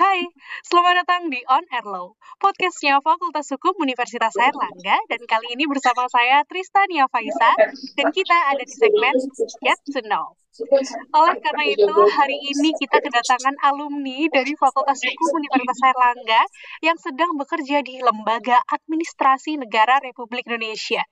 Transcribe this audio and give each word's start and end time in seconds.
Hai, 0.00 0.24
selamat 0.64 1.04
datang 1.04 1.28
di 1.28 1.44
On 1.44 1.60
Air 1.76 1.84
Law, 1.84 2.16
podcastnya 2.40 3.04
Fakultas 3.04 3.52
Hukum 3.52 3.84
Universitas 3.84 4.32
Airlangga, 4.40 4.96
dan 5.12 5.20
kali 5.28 5.52
ini 5.52 5.68
bersama 5.68 6.08
saya 6.08 6.40
Tristania 6.48 7.04
Faisa, 7.12 7.52
dan 8.00 8.08
kita 8.08 8.32
ada 8.32 8.64
di 8.64 8.72
segmen 8.72 9.12
Get 9.60 9.76
to 9.92 10.00
Know. 10.08 10.40
Oleh 11.12 11.36
karena 11.44 11.64
itu, 11.68 11.92
hari 12.16 12.32
ini 12.32 12.72
kita 12.80 12.96
kedatangan 12.96 13.60
alumni 13.60 14.24
dari 14.32 14.56
Fakultas 14.56 15.04
Hukum 15.04 15.36
Universitas 15.36 15.84
Airlangga 15.84 16.48
yang 16.80 16.96
sedang 16.96 17.36
bekerja 17.36 17.84
di 17.84 18.00
Lembaga 18.00 18.56
Administrasi 18.72 19.60
Negara 19.60 20.00
Republik 20.00 20.48
Indonesia. 20.48 21.04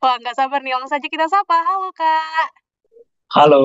Wah, 0.00 0.16
nggak 0.16 0.40
sabar 0.40 0.64
nih, 0.64 0.80
langsung 0.80 0.96
saja 0.96 1.04
kita 1.12 1.28
sapa. 1.28 1.60
Halo, 1.60 1.92
Kak. 1.92 2.48
Halo, 3.36 3.64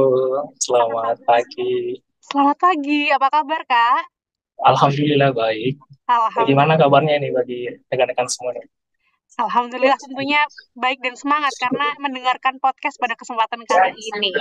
selamat 0.59 1.23
pagi. 1.23 2.03
Selamat 2.19 2.59
pagi, 2.59 3.07
apa 3.07 3.31
kabar, 3.31 3.63
Kak? 3.63 4.14
Alhamdulillah 4.63 5.35
baik. 5.35 5.75
Alhamdulillah. 6.07 6.39
Bagaimana 6.39 6.73
kabarnya 6.79 7.15
nih 7.19 7.31
bagi 7.35 7.59
rekan-rekan 7.91 8.29
semua 8.31 8.55
nih? 8.55 8.65
Alhamdulillah 9.35 9.99
tentunya 9.99 10.47
baik 10.79 11.03
dan 11.03 11.19
semangat 11.19 11.51
karena 11.59 11.91
mendengarkan 11.99 12.55
podcast 12.63 12.95
pada 12.95 13.19
kesempatan 13.19 13.67
kali 13.67 13.91
ini. 14.15 14.31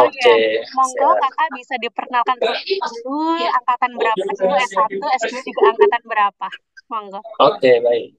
Oke. 0.00 0.16
Okay. 0.16 0.64
Monggo 0.72 1.12
kakak 1.20 1.48
bisa 1.52 1.74
diperkenalkan 1.76 2.40
dulu 2.40 3.36
angkatan 3.36 3.90
berapa 4.00 4.24
dulu 4.40 4.54
S1, 4.56 4.90
S2 4.96 5.44
juga 5.44 5.64
angkatan 5.76 6.02
berapa? 6.08 6.48
Monggo. 6.88 7.20
Oke, 7.20 7.60
okay, 7.60 7.76
baik. 7.84 8.16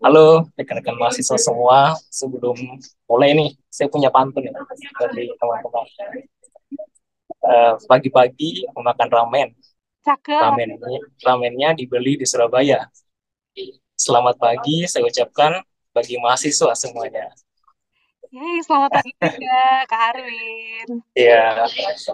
Halo 0.00 0.48
rekan-rekan 0.56 0.96
mahasiswa 0.96 1.36
semua. 1.36 1.92
Sebelum 2.08 2.56
mulai 3.04 3.36
nih, 3.36 3.52
saya 3.68 3.92
punya 3.92 4.08
pantun 4.08 4.48
ya 4.48 4.56
dari 4.96 5.28
teman-teman. 5.36 5.86
Uh, 7.40 7.72
pagi-pagi 7.88 8.68
memakan 8.76 9.08
ramen, 9.12 9.48
Cakep. 10.00 10.40
Ramennya, 10.40 11.00
ramennya 11.20 11.68
dibeli 11.76 12.16
di 12.16 12.24
Surabaya. 12.24 12.88
Selamat 13.92 14.40
pagi, 14.40 14.88
saya 14.88 15.04
ucapkan 15.04 15.60
bagi 15.92 16.16
mahasiswa 16.16 16.72
semuanya. 16.72 17.28
Yeay, 18.30 18.62
selamat 18.64 18.90
pagi 18.94 19.10
juga 19.20 19.60
Kak 19.90 20.02
Arwin. 20.14 20.88
Ya, 21.18 21.66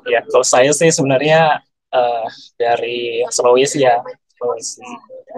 ya 0.08 0.20
kalau 0.24 0.42
saya 0.42 0.72
sih 0.72 0.88
sebenarnya 0.90 1.62
uh, 1.94 2.26
dari 2.58 3.22
Sulawesi 3.30 3.84
ya. 3.84 4.02
Sulawesi. 4.34 4.82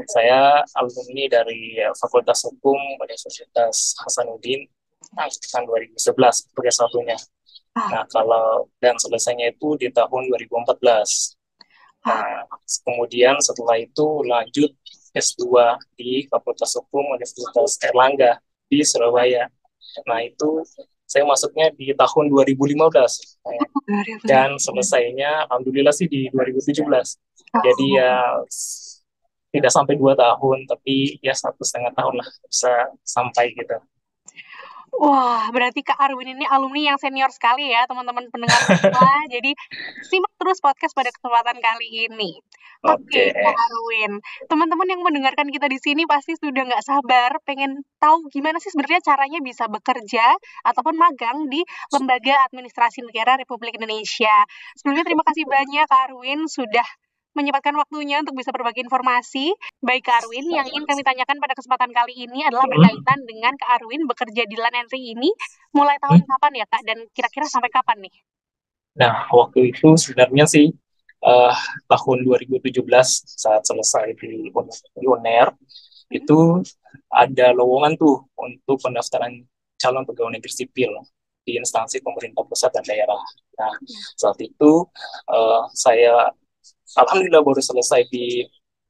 Saya 0.08 0.62
alumni 0.78 1.26
dari 1.28 1.82
Fakultas 1.98 2.46
Hukum 2.46 2.78
Universitas 3.02 3.98
Hasanuddin 4.00 4.64
tahun 5.52 5.62
2011 5.66 5.98
sebagai 6.48 6.72
satunya. 6.72 7.18
Ah. 7.76 7.88
Nah, 7.92 8.04
kalau 8.08 8.70
dan 8.78 8.96
selesainya 8.96 9.52
itu 9.52 9.74
di 9.76 9.90
tahun 9.92 10.30
2014. 10.32 11.37
Nah, 12.06 12.46
kemudian 12.84 13.36
setelah 13.42 13.76
itu 13.80 14.06
lanjut 14.24 14.70
S2 15.16 15.76
di 15.98 16.28
Fakultas 16.30 16.76
Hukum 16.78 17.04
Universitas 17.16 17.80
Erlangga 17.82 18.38
di 18.68 18.84
Surabaya. 18.84 19.48
Nah, 20.06 20.20
itu 20.22 20.62
saya 21.08 21.24
masuknya 21.24 21.72
di 21.72 21.96
tahun 21.96 22.28
2015 22.28 23.40
dan 24.28 24.60
selesainya 24.60 25.48
alhamdulillah 25.48 25.94
sih 25.96 26.04
di 26.04 26.28
2017. 26.28 27.16
Jadi 27.64 27.86
ya 27.96 28.44
tidak 29.48 29.72
sampai 29.72 29.96
dua 29.96 30.12
tahun, 30.12 30.68
tapi 30.68 31.16
ya 31.24 31.32
satu 31.32 31.64
setengah 31.64 31.96
tahun 31.96 32.20
lah 32.20 32.28
bisa 32.44 32.72
sampai 33.00 33.56
gitu. 33.56 33.80
Wah, 34.98 35.46
berarti 35.54 35.86
Kak 35.86 35.94
Arwin 35.94 36.34
ini 36.34 36.42
alumni 36.50 36.90
yang 36.90 36.98
senior 36.98 37.30
sekali 37.30 37.70
ya, 37.70 37.86
teman-teman 37.86 38.26
pendengar 38.34 38.58
semua. 38.66 38.90
Jadi, 39.34 39.54
simak 40.02 40.34
terus 40.34 40.58
podcast 40.58 40.90
pada 40.90 41.14
kesempatan 41.14 41.62
kali 41.62 42.10
ini. 42.10 42.42
Oke, 42.82 43.06
okay. 43.06 43.26
Kak 43.30 43.54
Arwin. 43.54 44.18
Teman-teman 44.50 44.86
yang 44.90 45.02
mendengarkan 45.06 45.54
kita 45.54 45.70
di 45.70 45.78
sini 45.78 46.02
pasti 46.02 46.34
sudah 46.34 46.66
nggak 46.66 46.82
sabar 46.82 47.38
pengen 47.46 47.86
tahu 48.02 48.26
gimana 48.30 48.58
sih 48.58 48.74
sebenarnya 48.74 49.02
caranya 49.06 49.38
bisa 49.38 49.70
bekerja 49.70 50.34
ataupun 50.66 50.98
magang 50.98 51.46
di 51.46 51.62
Lembaga 51.94 52.50
Administrasi 52.50 53.06
Negara 53.06 53.38
Republik 53.38 53.78
Indonesia. 53.78 54.34
Sebelumnya 54.78 55.06
terima 55.06 55.22
kasih 55.26 55.46
banyak 55.46 55.86
Kak 55.86 56.10
Arwin 56.10 56.50
sudah 56.50 56.86
menyempatkan 57.38 57.70
waktunya 57.78 58.18
untuk 58.18 58.34
bisa 58.34 58.50
berbagi 58.50 58.82
informasi. 58.82 59.54
Baik 59.78 60.10
Kak 60.10 60.26
Arwin, 60.26 60.50
yang 60.50 60.66
ingin 60.66 60.82
kami 60.82 61.06
tanyakan 61.06 61.38
pada 61.38 61.54
kesempatan 61.54 61.94
kali 61.94 62.26
ini 62.26 62.42
adalah 62.42 62.66
berkaitan 62.66 63.22
dengan 63.22 63.54
Kak 63.54 63.78
Arwin 63.78 64.02
bekerja 64.10 64.42
di 64.50 64.58
LAN 64.58 64.74
Entry 64.74 65.14
ini 65.14 65.30
mulai 65.70 65.94
tahun 66.02 66.26
hmm. 66.26 66.30
kapan 66.34 66.52
ya 66.58 66.66
Kak, 66.66 66.82
dan 66.82 66.98
kira-kira 67.14 67.46
sampai 67.46 67.70
kapan 67.70 68.02
nih? 68.02 68.14
Nah, 68.98 69.30
waktu 69.30 69.70
itu 69.70 69.94
sebenarnya 69.94 70.50
sih 70.50 70.66
uh, 71.22 71.54
tahun 71.86 72.26
2017 72.26 72.82
saat 73.22 73.62
selesai 73.62 74.18
di, 74.18 74.50
di 74.98 75.04
UNER, 75.06 75.54
itu 76.10 76.66
ada 77.12 77.46
lowongan 77.54 77.94
tuh 77.94 78.26
untuk 78.34 78.82
pendaftaran 78.82 79.44
calon 79.78 80.02
pegawai 80.02 80.34
negeri 80.34 80.50
sipil 80.50 80.90
di 81.46 81.56
instansi 81.56 82.02
pemerintah 82.04 82.44
pusat 82.44 82.74
dan 82.74 82.84
daerah. 82.84 83.22
Nah, 83.56 83.72
saat 84.18 84.36
itu 84.42 84.84
uh, 85.30 85.62
saya 85.72 86.34
alhamdulillah 86.96 87.42
baru 87.44 87.60
selesai 87.60 88.08
di 88.08 88.46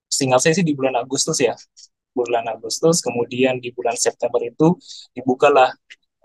singkat 0.07 0.41
saya 0.41 0.55
sih 0.59 0.67
di 0.67 0.75
bulan 0.77 0.95
Agustus 0.99 1.39
ya. 1.43 1.55
Bulan 2.15 2.47
Agustus 2.51 2.99
kemudian 3.03 3.63
di 3.63 3.71
bulan 3.71 3.95
September 3.95 4.43
itu 4.43 4.75
dibukalah 5.15 5.71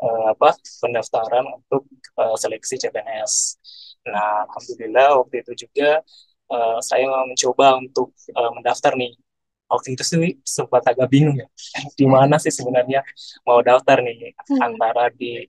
uh, 0.01 0.27
apa 0.33 0.57
pendaftaran 0.81 1.45
untuk 1.47 1.85
uh, 2.17 2.35
seleksi 2.35 2.81
CPNS 2.81 3.33
nah 4.03 4.43
alhamdulillah 4.51 5.15
waktu 5.15 5.47
itu 5.47 5.63
juga 5.63 6.03
uh, 6.51 6.79
saya 6.83 7.07
mencoba 7.23 7.79
untuk 7.79 8.11
uh, 8.35 8.51
mendaftar 8.51 8.99
nih. 8.99 9.15
Waktu 9.63 9.97
itu 9.97 10.03
sih 10.05 10.37
sempat 10.45 10.85
agak 10.85 11.09
bingung 11.09 11.33
ya 11.39 11.49
di 11.99 12.05
mana 12.05 12.37
sih 12.37 12.53
sebenarnya 12.53 13.01
mau 13.47 13.63
daftar 13.63 14.03
nih. 14.03 14.35
Hmm. 14.35 14.59
antara 14.59 15.09
di 15.09 15.47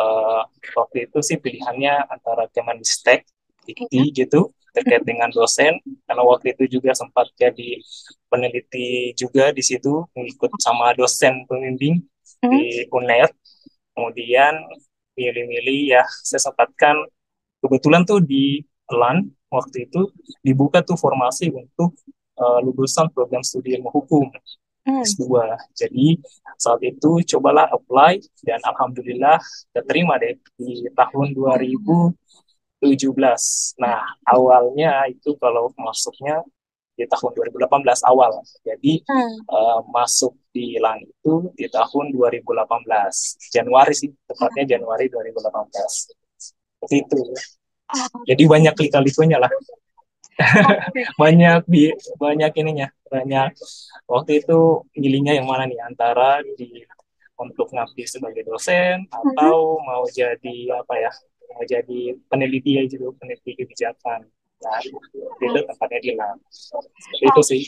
uh, 0.00 0.42
waktu 0.74 1.06
itu 1.06 1.18
sih 1.20 1.36
pilihannya 1.38 2.08
antara 2.08 2.48
Kemenristek 2.50 3.28
Dikti 3.62 4.10
gitu 4.16 4.50
terkait 4.74 5.02
dengan 5.02 5.28
dosen 5.30 5.78
karena 6.06 6.22
waktu 6.22 6.54
itu 6.54 6.80
juga 6.80 6.94
sempat 6.94 7.26
jadi 7.36 7.80
peneliti 8.30 9.14
juga 9.18 9.50
di 9.50 9.62
situ 9.62 10.06
mengikut 10.14 10.50
sama 10.62 10.94
dosen 10.94 11.44
pembimbing 11.46 12.02
hmm. 12.42 12.50
di 12.50 12.62
UNER 12.90 13.30
kemudian 13.94 14.54
milih-milih 15.18 15.98
ya 15.98 16.02
saya 16.24 16.50
sempatkan 16.50 16.96
kebetulan 17.60 18.06
tuh 18.06 18.22
di 18.22 18.64
LAN 18.90 19.28
waktu 19.50 19.90
itu 19.90 20.10
dibuka 20.40 20.80
tuh 20.80 20.96
formasi 20.96 21.50
untuk 21.50 21.94
uh, 22.38 22.58
lulusan 22.62 23.10
program 23.10 23.42
studi 23.42 23.76
ilmu 23.76 23.90
hukum 23.90 24.30
hmm. 24.86 25.02
S2 25.04 25.26
jadi 25.74 26.16
saat 26.56 26.80
itu 26.86 27.20
cobalah 27.36 27.68
apply 27.68 28.22
dan 28.46 28.62
alhamdulillah 28.64 29.42
terima 29.86 30.16
deh 30.16 30.38
di 30.56 30.86
tahun 30.94 31.34
2000 31.34 31.76
17. 32.80 33.76
Nah, 33.80 34.00
awalnya 34.24 35.04
itu 35.06 35.36
kalau 35.36 35.68
masuknya 35.76 36.40
di 36.96 37.08
tahun 37.08 37.32
2018 37.32 37.80
awal. 38.08 38.44
Jadi 38.60 39.00
hmm. 39.00 39.48
uh, 39.48 39.80
masuk 39.88 40.36
di 40.52 40.76
LAN 40.76 41.00
itu 41.00 41.48
di 41.56 41.68
tahun 41.72 42.12
2018. 42.12 43.52
Januari 43.52 43.94
sih, 43.96 44.12
tepatnya 44.28 44.64
hmm. 44.64 44.72
Januari 44.76 45.06
2018. 45.08 46.12
Seperti 46.36 46.96
itu. 47.00 47.20
Oh. 47.20 48.22
Jadi 48.28 48.42
banyak 48.44 48.74
lika-likunya 48.76 49.40
lah. 49.40 49.52
banyak 51.20 51.68
di 51.68 51.92
banyak 52.16 52.52
ininya, 52.64 52.88
banyak 53.12 53.52
waktu 54.08 54.40
itu 54.40 54.88
milihnya 54.96 55.36
yang 55.36 55.44
mana 55.44 55.68
nih 55.68 55.76
antara 55.84 56.40
di 56.56 56.80
untuk 57.40 57.72
ngabdi 57.72 58.04
sebagai 58.04 58.44
dosen 58.48 59.04
hmm. 59.04 59.36
atau 59.36 59.80
mau 59.80 60.04
jadi 60.08 60.80
apa 60.80 60.94
ya 60.96 61.12
mau 61.54 61.64
jadi 61.66 62.00
peneliti 62.30 62.78
ya 62.78 62.82
juga 62.86 63.16
peneliti 63.18 63.58
kebijakan 63.58 64.26
nah 64.60 64.80
itu 64.84 65.60
tempatnya 65.64 65.98
di 66.04 66.10
oh. 66.20 66.36
itu 67.24 67.42
sih 67.42 67.62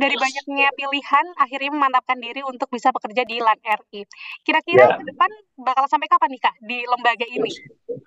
dari 0.00 0.16
banyaknya 0.16 0.72
pilihan 0.72 1.26
akhirnya 1.36 1.70
memantapkan 1.76 2.16
diri 2.16 2.40
untuk 2.40 2.72
bisa 2.72 2.88
bekerja 2.88 3.20
di 3.28 3.36
LAN 3.36 3.60
RI. 3.60 4.08
Kira-kira 4.40 4.84
ya. 4.86 4.96
ke 4.96 5.04
depan 5.04 5.30
bakal 5.60 5.84
sampai 5.92 6.08
kapan 6.08 6.32
nih 6.32 6.40
Kak 6.40 6.54
di 6.64 6.78
lembaga 6.88 7.26
ini? 7.28 7.52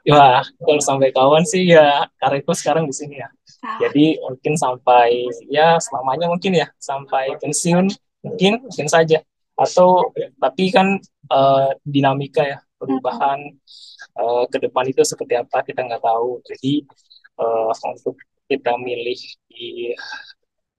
Wah, 0.09 0.41
kalau 0.41 0.81
sampai 0.81 1.13
kawan 1.13 1.45
sih 1.45 1.69
ya 1.69 2.09
itu 2.17 2.53
sekarang 2.57 2.89
di 2.89 2.95
sini 2.97 3.21
ya. 3.21 3.29
Oh. 3.29 3.77
Jadi 3.85 4.17
mungkin 4.25 4.53
sampai 4.57 5.29
ya 5.53 5.77
selamanya 5.77 6.33
mungkin 6.33 6.57
ya 6.57 6.67
sampai 6.81 7.37
pensiun 7.37 7.93
mungkin 8.25 8.65
mungkin 8.65 8.87
saja. 8.89 9.21
Atau 9.53 10.09
tapi 10.41 10.73
kan 10.73 10.97
uh, 11.29 11.77
dinamika 11.85 12.41
ya 12.41 12.57
perubahan 12.83 13.39
uh, 14.19 14.43
ke 14.51 14.59
depan 14.59 14.83
itu 14.91 15.01
seperti 15.07 15.39
apa 15.39 15.63
kita 15.63 15.87
nggak 15.87 16.03
tahu. 16.03 16.43
Jadi 16.43 16.83
uh, 17.39 17.71
untuk 17.71 18.19
kita 18.51 18.75
milih 18.75 19.17
di 19.47 19.95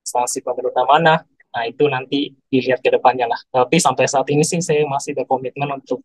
instansi 0.05 0.45
pemerintah 0.45 0.85
mana, 0.85 1.25
nah 1.25 1.65
itu 1.65 1.89
nanti 1.89 2.29
dilihat 2.53 2.85
ke 2.85 2.93
depannya 2.93 3.25
lah. 3.25 3.41
Tapi 3.49 3.81
sampai 3.81 4.05
saat 4.05 4.29
ini 4.29 4.45
sih 4.45 4.61
saya 4.61 4.85
masih 4.85 5.17
berkomitmen 5.17 5.81
untuk 5.81 6.05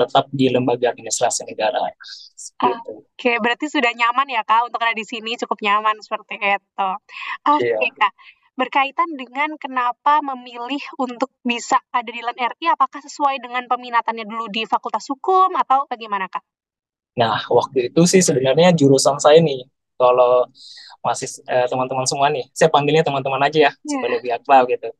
tetap 0.00 0.24
di 0.32 0.48
lembaga 0.48 0.90
administrasi 0.90 1.44
negara. 1.44 1.92
Oke, 2.64 3.04
okay, 3.14 3.36
berarti 3.36 3.68
sudah 3.68 3.92
nyaman 3.92 4.32
ya 4.32 4.42
kak 4.48 4.64
untuk 4.66 4.80
ada 4.80 4.96
di 4.96 5.04
sini 5.04 5.36
cukup 5.36 5.60
nyaman 5.60 6.00
seperti 6.00 6.40
itu. 6.40 6.88
Oke 7.44 7.68
okay, 7.68 7.76
yeah. 7.76 7.92
kak. 8.00 8.14
Berkaitan 8.54 9.10
dengan 9.18 9.58
kenapa 9.58 10.22
memilih 10.22 10.80
untuk 10.98 11.30
bisa 11.42 11.78
ada 11.90 12.06
di 12.06 12.22
LAN 12.22 12.38
RI, 12.38 12.70
apakah 12.70 13.02
sesuai 13.02 13.42
dengan 13.42 13.66
peminatannya 13.66 14.24
dulu 14.26 14.46
di 14.50 14.62
Fakultas 14.64 15.10
Hukum 15.10 15.50
atau 15.58 15.90
bagaimana 15.90 16.30
Kak? 16.30 16.42
Nah, 17.18 17.42
waktu 17.50 17.90
itu 17.90 18.02
sih 18.06 18.22
sebenarnya 18.22 18.74
jurusan 18.74 19.18
saya 19.18 19.38
nih, 19.42 19.66
kalau 19.94 20.46
masih 21.02 21.30
eh, 21.46 21.66
teman-teman 21.70 22.06
semua 22.06 22.30
nih, 22.30 22.46
saya 22.54 22.70
panggilnya 22.70 23.06
teman-teman 23.06 23.42
aja 23.42 23.70
ya, 23.70 23.72
yeah. 23.74 23.90
supaya 23.90 24.10
lebih 24.18 24.30
akrab 24.34 24.64
gitu. 24.70 24.90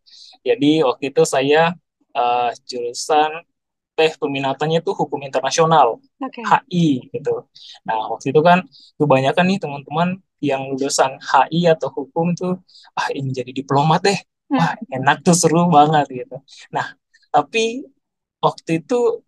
Jadi 0.44 0.70
waktu 0.84 1.04
itu 1.10 1.22
saya 1.24 1.72
uh, 2.14 2.50
jurusan 2.68 3.30
teh 3.94 4.12
peminatannya 4.18 4.82
tuh 4.82 4.94
hukum 4.98 5.22
internasional 5.22 6.02
okay. 6.18 6.42
HI 6.42 7.08
gitu. 7.14 7.46
Nah 7.86 8.10
waktu 8.10 8.34
itu 8.34 8.40
kan 8.42 8.66
kebanyakan 8.98 9.44
nih 9.54 9.58
teman-teman 9.62 10.18
yang 10.40 10.74
lulusan 10.74 11.18
HI 11.20 11.70
atau 11.70 11.88
hukum 11.92 12.34
tuh 12.34 12.58
ah 12.98 13.08
ini 13.14 13.30
jadi 13.30 13.52
diplomat 13.54 14.00
deh, 14.06 14.18
hmm. 14.18 14.58
wah 14.58 14.72
enak 14.90 15.22
tuh 15.26 15.36
seru 15.36 15.68
banget 15.70 16.06
gitu. 16.24 16.36
Nah 16.74 16.94
tapi 17.34 17.84
waktu 18.38 18.84
itu 18.84 19.24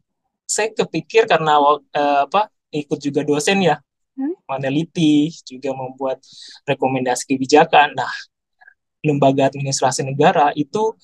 saya 0.46 0.70
kepikir 0.70 1.26
karena 1.26 1.58
uh, 1.58 1.80
apa 2.26 2.48
ikut 2.70 2.98
juga 3.02 3.26
dosen 3.26 3.58
ya 3.64 3.76
hmm? 4.16 4.46
meneliti 4.46 5.30
juga 5.42 5.74
membuat 5.74 6.22
rekomendasi 6.68 7.26
kebijakan. 7.26 7.94
Nah 7.98 8.12
lembaga 9.06 9.46
administrasi 9.46 10.02
negara 10.02 10.50
itu 10.58 10.94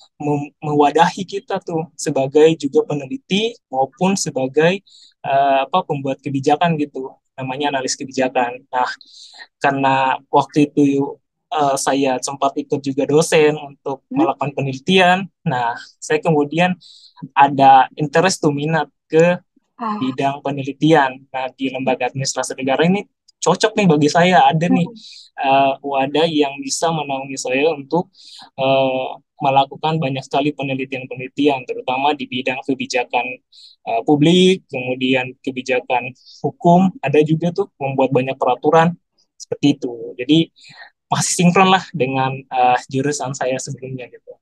mewadahi 0.59 1.23
kita 1.23 1.63
tuh 1.63 1.87
sebagai 1.95 2.59
juga 2.59 2.83
peneliti 2.83 3.55
maupun 3.71 4.19
sebagai 4.19 4.83
uh, 5.23 5.71
apa 5.71 5.87
pembuat 5.87 6.19
kebijakan 6.19 6.75
gitu 6.83 7.15
namanya 7.37 7.77
analis 7.77 7.97
kebijakan. 7.97 8.63
Nah, 8.69 8.91
karena 9.59 10.21
waktu 10.29 10.69
itu 10.69 11.17
uh, 11.53 11.77
saya 11.77 12.17
sempat 12.21 12.57
ikut 12.57 12.81
juga 12.81 13.05
dosen 13.05 13.57
untuk 13.57 14.05
hmm. 14.09 14.15
melakukan 14.17 14.51
penelitian. 14.57 15.19
Nah, 15.45 15.77
saya 16.01 16.19
kemudian 16.21 16.77
ada 17.37 17.87
interest 17.95 18.43
tuh 18.43 18.51
minat 18.51 18.89
ke 19.07 19.39
ah. 19.79 19.97
bidang 20.01 20.41
penelitian. 20.41 21.23
Nah, 21.29 21.47
di 21.55 21.69
lembaga 21.71 22.09
administrasi 22.09 22.57
negara 22.57 22.85
ini 22.89 23.05
cocok 23.43 23.73
nih 23.75 23.87
bagi 23.91 24.09
saya. 24.09 24.47
Ada 24.47 24.71
nih 24.71 24.87
uh, 25.43 25.75
wadah 25.83 26.27
yang 26.31 26.55
bisa 26.63 26.89
menaungi 26.95 27.37
saya 27.37 27.75
untuk 27.75 28.09
uh, 28.57 29.19
melakukan 29.43 29.99
banyak 29.99 30.23
sekali 30.23 30.55
penelitian-penelitian 30.55 31.67
terutama 31.67 32.15
di 32.15 32.31
bidang 32.31 32.63
kebijakan 32.63 33.27
uh, 33.91 34.01
publik 34.07 34.63
kemudian 34.71 35.35
kebijakan 35.43 36.15
hukum. 36.47 36.95
Ada 37.03 37.27
juga 37.27 37.51
tuh 37.51 37.69
membuat 37.83 38.15
banyak 38.15 38.39
peraturan 38.39 38.95
seperti 39.35 39.77
itu. 39.83 40.15
Jadi 40.15 40.47
masih 41.11 41.35
sinkron 41.45 41.69
lah 41.69 41.85
dengan 41.93 42.33
uh, 42.49 42.79
jurusan 42.89 43.35
saya 43.35 43.59
sebelumnya 43.59 44.09
gitu. 44.09 44.33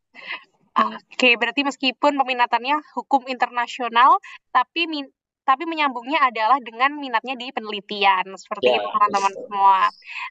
Oke, 0.81 1.35
berarti 1.35 1.67
meskipun 1.67 2.15
peminatannya 2.15 2.79
hukum 2.95 3.27
internasional, 3.27 4.23
tapi 4.55 4.87
min 4.87 5.11
tapi 5.51 5.67
menyambungnya 5.67 6.31
adalah 6.31 6.63
dengan 6.63 6.95
minatnya 6.95 7.35
di 7.35 7.51
penelitian 7.51 8.39
seperti 8.39 8.71
ya, 8.71 8.79
itu 8.79 8.87
teman-teman 8.87 9.33
semua. 9.35 9.79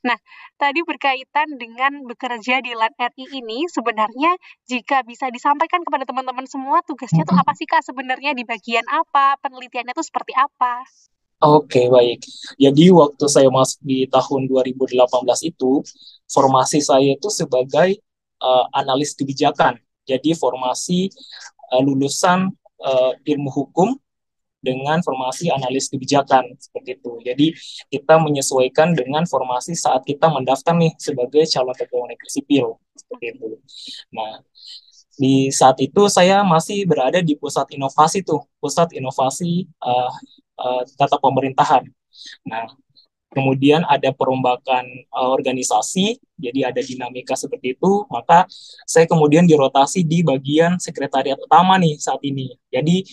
Nah, 0.07 0.17
tadi 0.55 0.79
berkaitan 0.87 1.59
dengan 1.59 2.07
bekerja 2.07 2.63
di 2.63 2.71
LAN 2.71 2.95
RI 2.95 3.43
ini 3.43 3.67
sebenarnya 3.67 4.31
jika 4.71 5.03
bisa 5.03 5.27
disampaikan 5.27 5.83
kepada 5.83 6.07
teman-teman 6.07 6.47
semua 6.47 6.79
tugasnya 6.87 7.27
itu 7.27 7.35
apa 7.35 7.51
sih 7.59 7.67
Kak 7.67 7.83
sebenarnya 7.83 8.31
di 8.31 8.47
bagian 8.47 8.87
apa, 8.87 9.35
penelitiannya 9.43 9.91
itu 9.91 10.07
seperti 10.07 10.31
apa? 10.39 10.87
Oke, 11.43 11.83
okay, 11.83 11.85
baik. 11.91 12.23
Jadi 12.55 12.87
waktu 12.95 13.25
saya 13.27 13.51
masuk 13.51 13.83
di 13.83 14.07
tahun 14.07 14.47
2018 14.47 15.03
itu, 15.51 15.83
formasi 16.31 16.79
saya 16.79 17.15
itu 17.15 17.27
sebagai 17.27 17.99
uh, 18.39 18.67
analis 18.71 19.15
kebijakan. 19.19 19.79
Jadi 20.07 20.31
formasi 20.31 21.11
uh, 21.75 21.83
lulusan 21.83 22.55
uh, 22.83 23.11
ilmu 23.23 23.51
hukum 23.51 23.99
dengan 24.59 24.99
formasi 24.99 25.47
analis 25.49 25.87
kebijakan 25.87 26.55
seperti 26.59 26.99
itu. 26.99 27.11
Jadi 27.23 27.47
kita 27.89 28.19
menyesuaikan 28.19 28.91
dengan 28.91 29.23
formasi 29.23 29.75
saat 29.75 30.03
kita 30.03 30.27
mendaftar 30.27 30.75
nih 30.75 30.93
sebagai 30.99 31.47
calon 31.47 31.75
pegawai 31.75 32.07
negeri 32.11 32.29
sipil 32.29 32.65
seperti 32.95 33.25
itu. 33.39 33.49
Nah, 34.11 34.43
di 35.19 35.51
saat 35.51 35.75
itu 35.83 36.07
saya 36.07 36.43
masih 36.47 36.87
berada 36.87 37.19
di 37.19 37.35
pusat 37.35 37.67
inovasi 37.75 38.23
tuh, 38.23 38.43
pusat 38.63 38.91
inovasi 38.95 39.67
uh, 39.83 40.11
uh, 40.59 40.83
tata 40.95 41.19
pemerintahan. 41.19 41.83
Nah, 42.47 42.67
kemudian 43.31 43.85
ada 43.85 44.09
perombakan 44.15 44.83
uh, 45.11 45.29
organisasi, 45.35 46.17
jadi 46.39 46.73
ada 46.73 46.81
dinamika 46.81 47.35
seperti 47.35 47.77
itu, 47.77 48.07
maka 48.09 48.47
saya 48.87 49.05
kemudian 49.05 49.45
dirotasi 49.45 50.07
di 50.07 50.23
bagian 50.25 50.79
sekretariat 50.81 51.37
utama 51.37 51.75
nih 51.77 51.99
saat 51.99 52.23
ini. 52.25 52.55
Jadi 52.71 53.05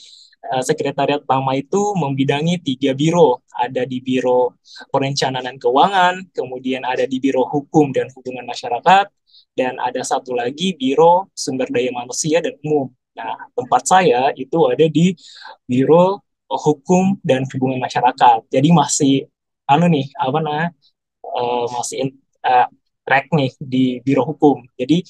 sekretariat 0.63 1.23
utama 1.23 1.55
itu 1.59 1.95
membidangi 1.99 2.63
tiga 2.63 2.95
biro. 2.95 3.43
Ada 3.57 3.89
di 3.89 4.05
Biro 4.05 4.61
Perencanaan 4.93 5.49
dan 5.49 5.57
Keuangan, 5.57 6.29
kemudian 6.37 6.85
ada 6.85 7.09
di 7.09 7.17
Biro 7.17 7.49
Hukum 7.49 7.89
dan 7.89 8.13
Hubungan 8.13 8.45
Masyarakat, 8.45 9.09
dan 9.57 9.81
ada 9.81 10.05
satu 10.05 10.37
lagi 10.37 10.77
Biro 10.77 11.33
Sumber 11.33 11.65
Daya 11.73 11.89
Manusia 11.89 12.45
dan 12.45 12.53
Umum. 12.61 12.93
Nah, 13.17 13.49
tempat 13.57 13.89
saya 13.89 14.29
itu 14.37 14.61
ada 14.69 14.85
di 14.93 15.17
Biro 15.65 16.21
Hukum 16.47 17.17
dan 17.25 17.49
Hubungan 17.49 17.81
Masyarakat. 17.81 18.45
Jadi 18.53 18.69
masih 18.77 19.15
anu 19.65 19.89
nih, 19.89 20.05
apa 20.21 20.39
namanya? 20.45 20.69
Uh, 21.25 21.65
masih 21.73 22.13
uh, 22.45 22.69
track 23.07 23.31
nih 23.31 23.53
di 23.63 23.85
Biro 24.03 24.27
Hukum. 24.27 24.67
Jadi 24.75 25.07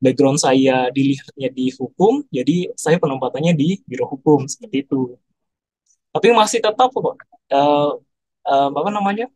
background 0.00 0.40
saya 0.40 0.88
dilihatnya 0.88 1.52
di 1.52 1.68
hukum, 1.76 2.24
jadi 2.32 2.72
saya 2.74 2.96
penempatannya 2.96 3.52
di 3.52 3.84
biro 3.84 4.08
hukum 4.08 4.48
seperti 4.48 4.88
itu. 4.88 5.14
Tapi 6.10 6.32
masih 6.32 6.58
tetap 6.64 6.88
kok 6.90 7.20
uh, 7.52 7.94
uh, 8.48 8.68
apa 8.72 8.90
namanya 8.90 9.28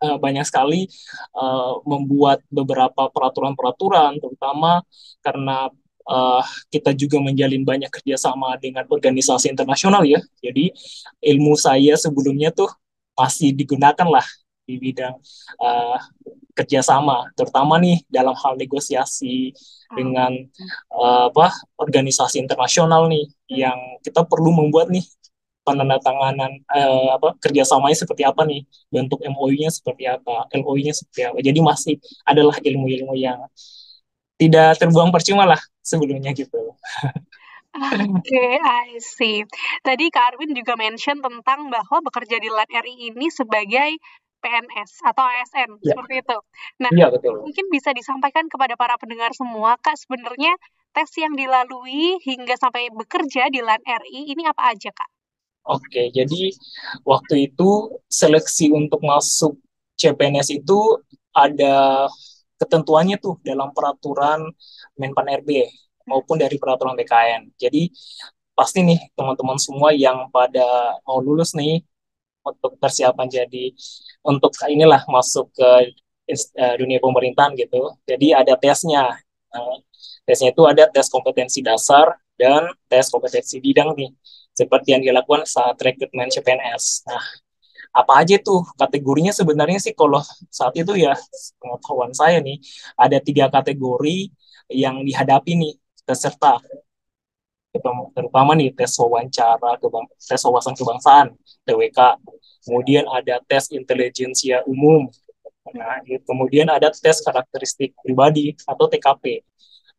uh, 0.00 0.16
banyak 0.16 0.46
sekali 0.46 0.86
uh, 1.34 1.82
membuat 1.84 2.40
beberapa 2.48 3.10
peraturan-peraturan, 3.10 4.22
terutama 4.22 4.86
karena 5.20 5.68
uh, 6.06 6.46
kita 6.70 6.94
juga 6.94 7.18
menjalin 7.18 7.66
banyak 7.66 7.90
kerjasama 7.90 8.54
dengan 8.62 8.86
organisasi 8.86 9.50
internasional 9.50 10.06
ya. 10.06 10.22
Jadi 10.40 10.70
ilmu 11.20 11.58
saya 11.58 11.98
sebelumnya 11.98 12.54
tuh 12.54 12.70
masih 13.12 13.52
digunakan 13.52 14.08
lah 14.08 14.24
di 14.72 14.80
bidang 14.80 15.12
uh, 15.60 16.00
kerjasama, 16.56 17.28
terutama 17.36 17.76
nih 17.76 18.00
dalam 18.08 18.32
hal 18.32 18.56
negosiasi 18.56 19.52
hmm. 19.52 19.96
dengan 19.96 20.32
uh, 20.92 21.28
apa 21.28 21.52
organisasi 21.76 22.40
internasional 22.40 23.08
nih 23.12 23.28
yang 23.52 23.76
kita 24.00 24.24
perlu 24.24 24.52
membuat 24.52 24.88
nih 24.88 25.04
penandatanganan 25.62 26.58
uh, 26.68 27.16
apa 27.16 27.38
kerjasamanya 27.38 27.94
seperti 27.94 28.26
apa 28.26 28.42
nih 28.42 28.66
bentuk 28.90 29.22
MOU-nya 29.22 29.70
seperti 29.70 30.10
apa 30.10 30.50
LOU-nya 30.50 30.90
seperti 30.90 31.22
apa 31.22 31.38
jadi 31.38 31.60
masih 31.62 32.02
adalah 32.26 32.58
ilmu-ilmu 32.58 33.14
yang 33.14 33.38
tidak 34.42 34.74
terbuang 34.82 35.14
percuma 35.14 35.46
lah 35.46 35.60
sebelumnya 35.86 36.34
gitu. 36.34 36.74
Oke, 37.72 38.04
okay, 38.20 38.60
I 38.60 39.00
see. 39.00 39.48
Tadi 39.80 40.12
Kak 40.12 40.36
Arwin 40.36 40.52
juga 40.52 40.76
mention 40.76 41.24
tentang 41.24 41.72
bahwa 41.72 42.04
bekerja 42.04 42.36
di 42.36 42.52
LAN 42.52 42.68
RI 42.68 43.08
ini 43.08 43.32
sebagai 43.32 43.96
PNS 44.42 44.90
atau 45.06 45.22
ASN 45.22 45.70
ya. 45.78 45.94
seperti 45.94 46.14
itu. 46.20 46.36
Nah, 46.82 46.90
ya, 46.90 47.06
betul. 47.14 47.46
mungkin 47.46 47.66
bisa 47.70 47.94
disampaikan 47.94 48.50
kepada 48.50 48.74
para 48.74 48.98
pendengar 48.98 49.30
semua, 49.38 49.78
Kak, 49.78 49.94
sebenarnya 49.94 50.52
tes 50.92 51.08
yang 51.16 51.32
dilalui 51.32 52.20
hingga 52.20 52.58
sampai 52.58 52.90
bekerja 52.92 53.48
di 53.48 53.62
LAN 53.64 53.80
RI 53.80 54.34
ini 54.34 54.44
apa 54.44 54.74
aja, 54.74 54.90
Kak? 54.92 55.10
Oke, 55.62 56.10
jadi 56.10 56.50
waktu 57.06 57.54
itu 57.54 58.02
seleksi 58.10 58.74
untuk 58.74 58.98
masuk 59.06 59.54
CPNS 59.94 60.58
itu 60.58 60.98
ada 61.30 62.10
ketentuannya 62.58 63.16
tuh 63.22 63.38
dalam 63.46 63.70
peraturan 63.70 64.50
Menpan 64.98 65.38
RB 65.42 65.70
maupun 66.06 66.42
dari 66.42 66.58
peraturan 66.58 66.98
BKN. 66.98 67.54
Jadi 67.54 67.88
pasti 68.52 68.84
nih 68.84 69.00
teman-teman 69.16 69.56
semua 69.56 69.94
yang 69.94 70.28
pada 70.28 70.98
mau 71.06 71.22
lulus 71.22 71.56
nih 71.56 71.80
untuk 72.42 72.76
persiapan 72.78 73.26
jadi 73.30 73.64
untuk 74.26 74.52
inilah 74.66 75.02
masuk 75.06 75.50
ke 75.54 75.70
uh, 76.58 76.74
dunia 76.78 76.98
pemerintahan 76.98 77.54
gitu. 77.58 77.94
Jadi 78.06 78.34
ada 78.34 78.54
tesnya. 78.58 79.18
Uh, 79.52 79.76
tesnya 80.26 80.54
itu 80.54 80.62
ada 80.66 80.86
tes 80.90 81.06
kompetensi 81.10 81.60
dasar 81.62 82.14
dan 82.38 82.70
tes 82.86 83.06
kompetensi 83.10 83.58
bidang 83.58 83.94
nih. 83.98 84.10
Seperti 84.52 84.94
yang 84.94 85.02
dilakukan 85.02 85.48
saat 85.48 85.80
rekrutmen 85.80 86.28
CPNS. 86.28 87.08
Nah, 87.08 87.24
apa 87.92 88.12
aja 88.24 88.36
tuh 88.40 88.64
kategorinya 88.80 89.32
sebenarnya 89.36 89.78
sih 89.80 89.92
kalau 89.92 90.20
saat 90.48 90.72
itu 90.80 90.96
ya 90.96 91.12
pengetahuan 91.60 92.12
saya 92.16 92.40
nih 92.40 92.56
ada 92.96 93.20
tiga 93.20 93.52
kategori 93.52 94.32
yang 94.72 95.04
dihadapi 95.04 95.52
nih 95.60 95.72
peserta 96.08 96.56
terutama 98.12 98.52
nih 98.52 98.70
tes 98.76 98.92
wawancara 99.00 99.80
kebang 99.80 100.04
tes 100.20 100.42
wawasan 100.44 100.76
kebangsaan 100.76 101.32
TWK 101.64 102.20
kemudian 102.68 103.08
ada 103.08 103.40
tes 103.48 103.72
intelijensia 103.72 104.60
umum 104.68 105.08
Nah, 105.70 106.02
kemudian 106.26 106.66
ada 106.66 106.90
tes 106.90 107.22
karakteristik 107.22 107.94
pribadi 108.02 108.58
atau 108.66 108.90
TKP. 108.90 109.46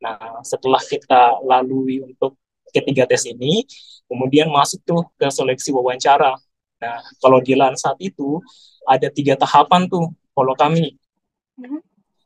Nah, 0.04 0.44
setelah 0.44 0.84
kita 0.84 1.40
lalui 1.40 2.04
untuk 2.04 2.36
ketiga 2.76 3.08
tes 3.08 3.24
ini, 3.24 3.64
kemudian 4.12 4.52
masuk 4.52 4.84
tuh 4.84 5.02
ke 5.16 5.32
seleksi 5.32 5.72
wawancara. 5.72 6.36
Nah, 6.84 7.00
kalau 7.24 7.40
di 7.40 7.56
LAN 7.56 7.80
saat 7.80 7.96
itu 8.04 8.44
ada 8.84 9.08
tiga 9.08 9.40
tahapan 9.40 9.88
tuh 9.88 10.12
kalau 10.36 10.52
kami. 10.52 11.00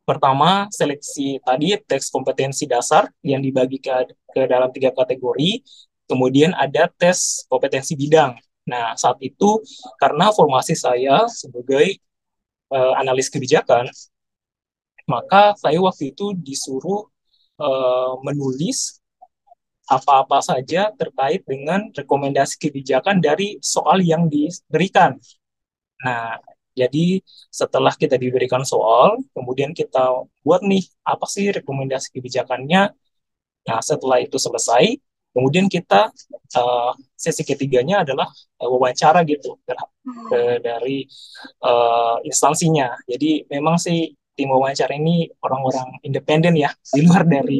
Pertama, 0.07 0.71
seleksi 0.71 1.35
tadi 1.43 1.75
tes 1.83 2.07
kompetensi 2.07 2.63
dasar 2.63 3.11
yang 3.19 3.43
dibagi 3.43 3.83
ke, 3.83 3.91
ke 4.31 4.47
dalam 4.47 4.71
tiga 4.71 4.95
kategori. 4.95 5.59
Kemudian 6.07 6.55
ada 6.55 6.87
tes 6.87 7.43
kompetensi 7.51 7.91
bidang. 7.99 8.39
Nah, 8.71 8.95
saat 8.95 9.19
itu 9.19 9.59
karena 9.99 10.31
formasi 10.31 10.79
saya 10.79 11.27
sebagai 11.27 11.99
uh, 12.71 12.95
analis 12.95 13.27
kebijakan, 13.27 13.91
maka 15.11 15.59
saya 15.59 15.79
waktu 15.83 16.15
itu 16.15 16.31
disuruh 16.39 17.03
uh, 17.59 18.15
menulis 18.23 19.03
apa-apa 19.91 20.39
saja 20.39 20.91
terkait 20.95 21.43
dengan 21.43 21.87
rekomendasi 21.91 22.55
kebijakan 22.59 23.19
dari 23.19 23.59
soal 23.59 23.99
yang 23.99 24.31
diberikan. 24.31 25.19
Nah, 26.03 26.39
jadi 26.77 27.25
setelah 27.50 27.93
kita 27.98 28.22
diberikan 28.22 28.62
soal, 28.62 29.17
kemudian 29.34 29.74
kita 29.74 30.29
buat 30.46 30.62
nih 30.62 30.86
apa 31.01 31.25
sih 31.25 31.50
rekomendasi 31.50 32.13
kebijakannya. 32.13 32.93
Nah, 33.67 33.79
setelah 33.81 34.22
itu 34.22 34.38
selesai, 34.38 34.96
kemudian 35.34 35.65
kita 35.67 36.13
uh, 36.53 36.93
sesi 37.17 37.41
ketiganya 37.41 38.05
adalah 38.05 38.29
uh, 38.62 38.69
wawancara 38.69 39.25
gitu 39.25 39.57
ke, 39.65 39.74
ke 40.29 40.39
dari 40.62 41.10
uh, 41.65 42.22
instansinya. 42.22 42.93
Jadi 43.10 43.50
memang 43.50 43.81
sih 43.81 44.13
tim 44.38 44.53
wawancara 44.53 44.93
ini 44.93 45.25
orang-orang 45.41 45.98
independen 46.05 46.53
ya 46.53 46.69
di 46.93 47.01
luar 47.01 47.25
dari 47.25 47.57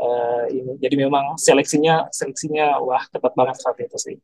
uh, 0.00 0.48
ini. 0.48 0.80
Jadi 0.80 0.94
memang 0.96 1.36
seleksinya 1.36 2.08
seleksinya 2.08 2.80
wah 2.80 3.04
ketat 3.12 3.36
banget 3.36 3.56
saat 3.60 3.76
itu 3.84 3.98
sih. 4.00 4.16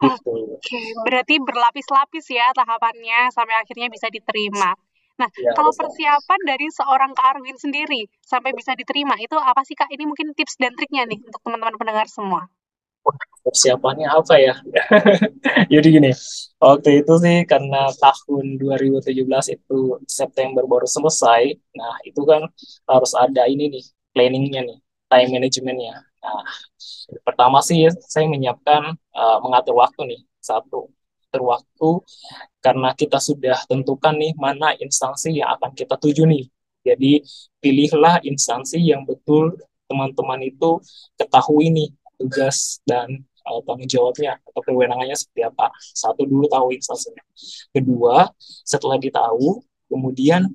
Gitu. 0.00 0.32
Oke, 0.56 0.80
berarti 1.04 1.34
berlapis-lapis 1.40 2.26
ya 2.32 2.48
tahapannya 2.56 3.28
sampai 3.36 3.54
akhirnya 3.60 3.92
bisa 3.92 4.08
diterima. 4.08 4.72
Nah, 5.20 5.28
ya, 5.36 5.52
kalau 5.52 5.68
persiapan 5.76 6.40
dari 6.48 6.66
seorang 6.72 7.12
Kak 7.12 7.36
Arwin 7.36 7.60
sendiri 7.60 8.08
sampai 8.24 8.56
bisa 8.56 8.72
diterima 8.72 9.20
itu 9.20 9.36
apa 9.36 9.60
sih 9.68 9.76
Kak? 9.76 9.92
Ini 9.92 10.08
mungkin 10.08 10.32
tips 10.32 10.56
dan 10.56 10.72
triknya 10.72 11.04
nih 11.04 11.20
untuk 11.20 11.44
teman-teman 11.44 11.76
pendengar 11.76 12.08
semua 12.08 12.48
persiapannya 13.44 14.08
apa 14.08 14.34
ya? 14.36 14.54
Jadi 15.72 15.86
gini, 15.96 16.10
waktu 16.60 17.02
itu 17.02 17.12
sih 17.24 17.36
karena 17.48 17.88
tahun 17.96 18.60
2017 18.60 19.56
itu 19.56 19.78
September 20.04 20.62
baru 20.68 20.84
selesai, 20.84 21.56
nah 21.72 21.94
itu 22.04 22.20
kan 22.28 22.44
harus 22.88 23.12
ada 23.16 23.48
ini 23.48 23.72
nih, 23.72 23.84
planningnya 24.12 24.60
nih, 24.68 24.78
time 25.08 25.30
managementnya. 25.40 25.96
Nah, 26.20 26.44
pertama 27.24 27.64
sih 27.64 27.88
saya 28.04 28.28
menyiapkan 28.28 28.92
uh, 29.16 29.38
mengatur 29.40 29.80
waktu 29.80 30.00
nih, 30.16 30.20
satu, 30.40 30.92
terwaktu 31.30 32.04
karena 32.60 32.92
kita 32.92 33.22
sudah 33.22 33.56
tentukan 33.70 34.14
nih 34.18 34.34
mana 34.36 34.74
instansi 34.76 35.40
yang 35.40 35.56
akan 35.56 35.72
kita 35.72 35.96
tuju 35.96 36.26
nih. 36.26 36.44
Jadi 36.80 37.22
pilihlah 37.60 38.24
instansi 38.24 38.80
yang 38.80 39.04
betul 39.04 39.56
teman-teman 39.86 40.40
itu 40.44 40.80
ketahui 41.18 41.70
nih 41.72 41.88
tugas 42.20 42.78
dan 42.84 43.24
uh, 43.48 43.60
tanggung 43.64 43.88
jawabnya 43.88 44.36
atau 44.44 44.60
kewenangannya 44.60 45.16
seperti 45.16 45.48
apa. 45.48 45.72
Satu 45.80 46.28
dulu 46.28 46.46
tahu 46.50 46.76
instansinya. 46.76 47.24
Kedua, 47.72 48.28
setelah 48.44 49.00
ditahu, 49.00 49.60
kemudian 49.88 50.52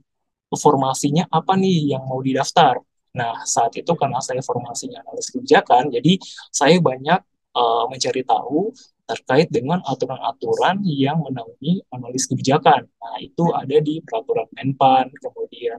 formasinya 0.55 1.27
apa 1.27 1.57
nih 1.59 1.97
yang 1.97 2.03
mau 2.07 2.23
didaftar. 2.23 2.79
Nah, 3.15 3.47
saat 3.47 3.71
itu 3.79 3.91
karena 3.95 4.19
saya 4.19 4.43
formasinya 4.43 4.99
analis 5.07 5.31
kebijakan, 5.31 5.87
jadi 5.89 6.19
saya 6.51 6.77
banyak 6.83 7.19
uh, 7.55 7.87
mencari 7.87 8.21
tahu 8.27 8.75
terkait 9.05 9.47
dengan 9.53 9.79
aturan-aturan 9.85 10.81
yang 10.83 11.21
menaungi 11.21 11.85
analis 11.93 12.25
kebijakan. 12.25 12.89
Nah, 12.89 13.17
itu 13.21 13.53
ada 13.53 13.77
di 13.79 14.01
peraturan 14.01 14.49
Menpan, 14.51 15.13
kemudian 15.13 15.77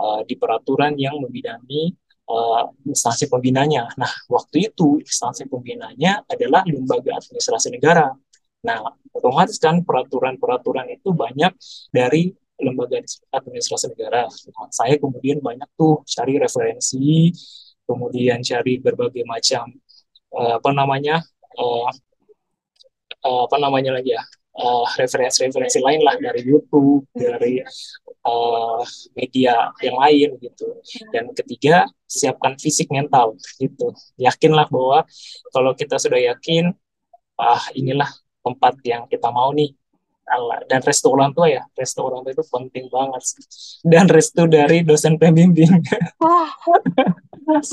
uh, 0.00 0.24
di 0.24 0.34
peraturan 0.40 0.96
yang 0.96 1.20
membidangi 1.20 1.92
uh, 2.32 2.64
instansi 2.88 3.28
pembinanya. 3.28 3.92
Nah, 4.00 4.08
waktu 4.26 4.72
itu 4.72 4.98
instansi 5.04 5.46
pembinanya 5.52 6.24
adalah 6.24 6.64
lembaga 6.64 7.20
administrasi 7.20 7.76
negara. 7.76 8.08
Nah, 8.62 8.78
otomatis 9.12 9.60
kan 9.60 9.84
peraturan-peraturan 9.84 10.96
itu 10.96 11.12
banyak 11.12 11.52
dari 11.92 12.32
lembaga 12.60 13.00
administrasi 13.32 13.92
negara. 13.92 14.28
Nah, 14.28 14.68
saya 14.70 14.98
kemudian 15.00 15.40
banyak 15.40 15.68
tuh 15.78 16.04
cari 16.04 16.36
referensi, 16.36 17.32
kemudian 17.88 18.40
cari 18.44 18.78
berbagai 18.78 19.24
macam 19.24 19.72
uh, 20.36 20.60
apa 20.60 20.70
namanya 20.72 21.20
uh, 21.58 21.90
uh, 23.24 23.42
apa 23.46 23.56
namanya 23.58 23.96
lagi 23.98 24.14
ya 24.14 24.22
referensi-referensi 25.00 25.80
uh, 25.80 25.84
lain 25.88 26.00
lah 26.04 26.16
dari 26.20 26.44
YouTube, 26.44 27.08
dari 27.16 27.64
uh, 28.28 28.84
media 29.16 29.72
yang 29.80 29.96
lain 29.96 30.36
gitu. 30.44 30.76
Dan 31.08 31.32
ketiga, 31.32 31.88
siapkan 32.04 32.60
fisik 32.60 32.92
mental 32.92 33.32
gitu. 33.56 33.96
Yakinlah 34.20 34.68
bahwa 34.68 35.08
kalau 35.56 35.72
kita 35.72 35.96
sudah 35.96 36.20
yakin, 36.20 36.68
ah 37.40 37.64
inilah 37.72 38.08
tempat 38.44 38.76
yang 38.84 39.08
kita 39.08 39.32
mau 39.32 39.56
nih. 39.56 39.72
Dan 40.68 40.80
restu 40.80 41.12
orang 41.12 41.36
tua 41.36 41.46
ya, 41.52 41.62
restu 41.76 42.00
orang 42.00 42.24
tua 42.24 42.32
itu 42.32 42.44
penting 42.48 42.86
banget. 42.88 43.22
Dan 43.84 44.08
restu 44.08 44.48
dari 44.48 44.80
dosen 44.80 45.20
pembimbing. 45.20 45.68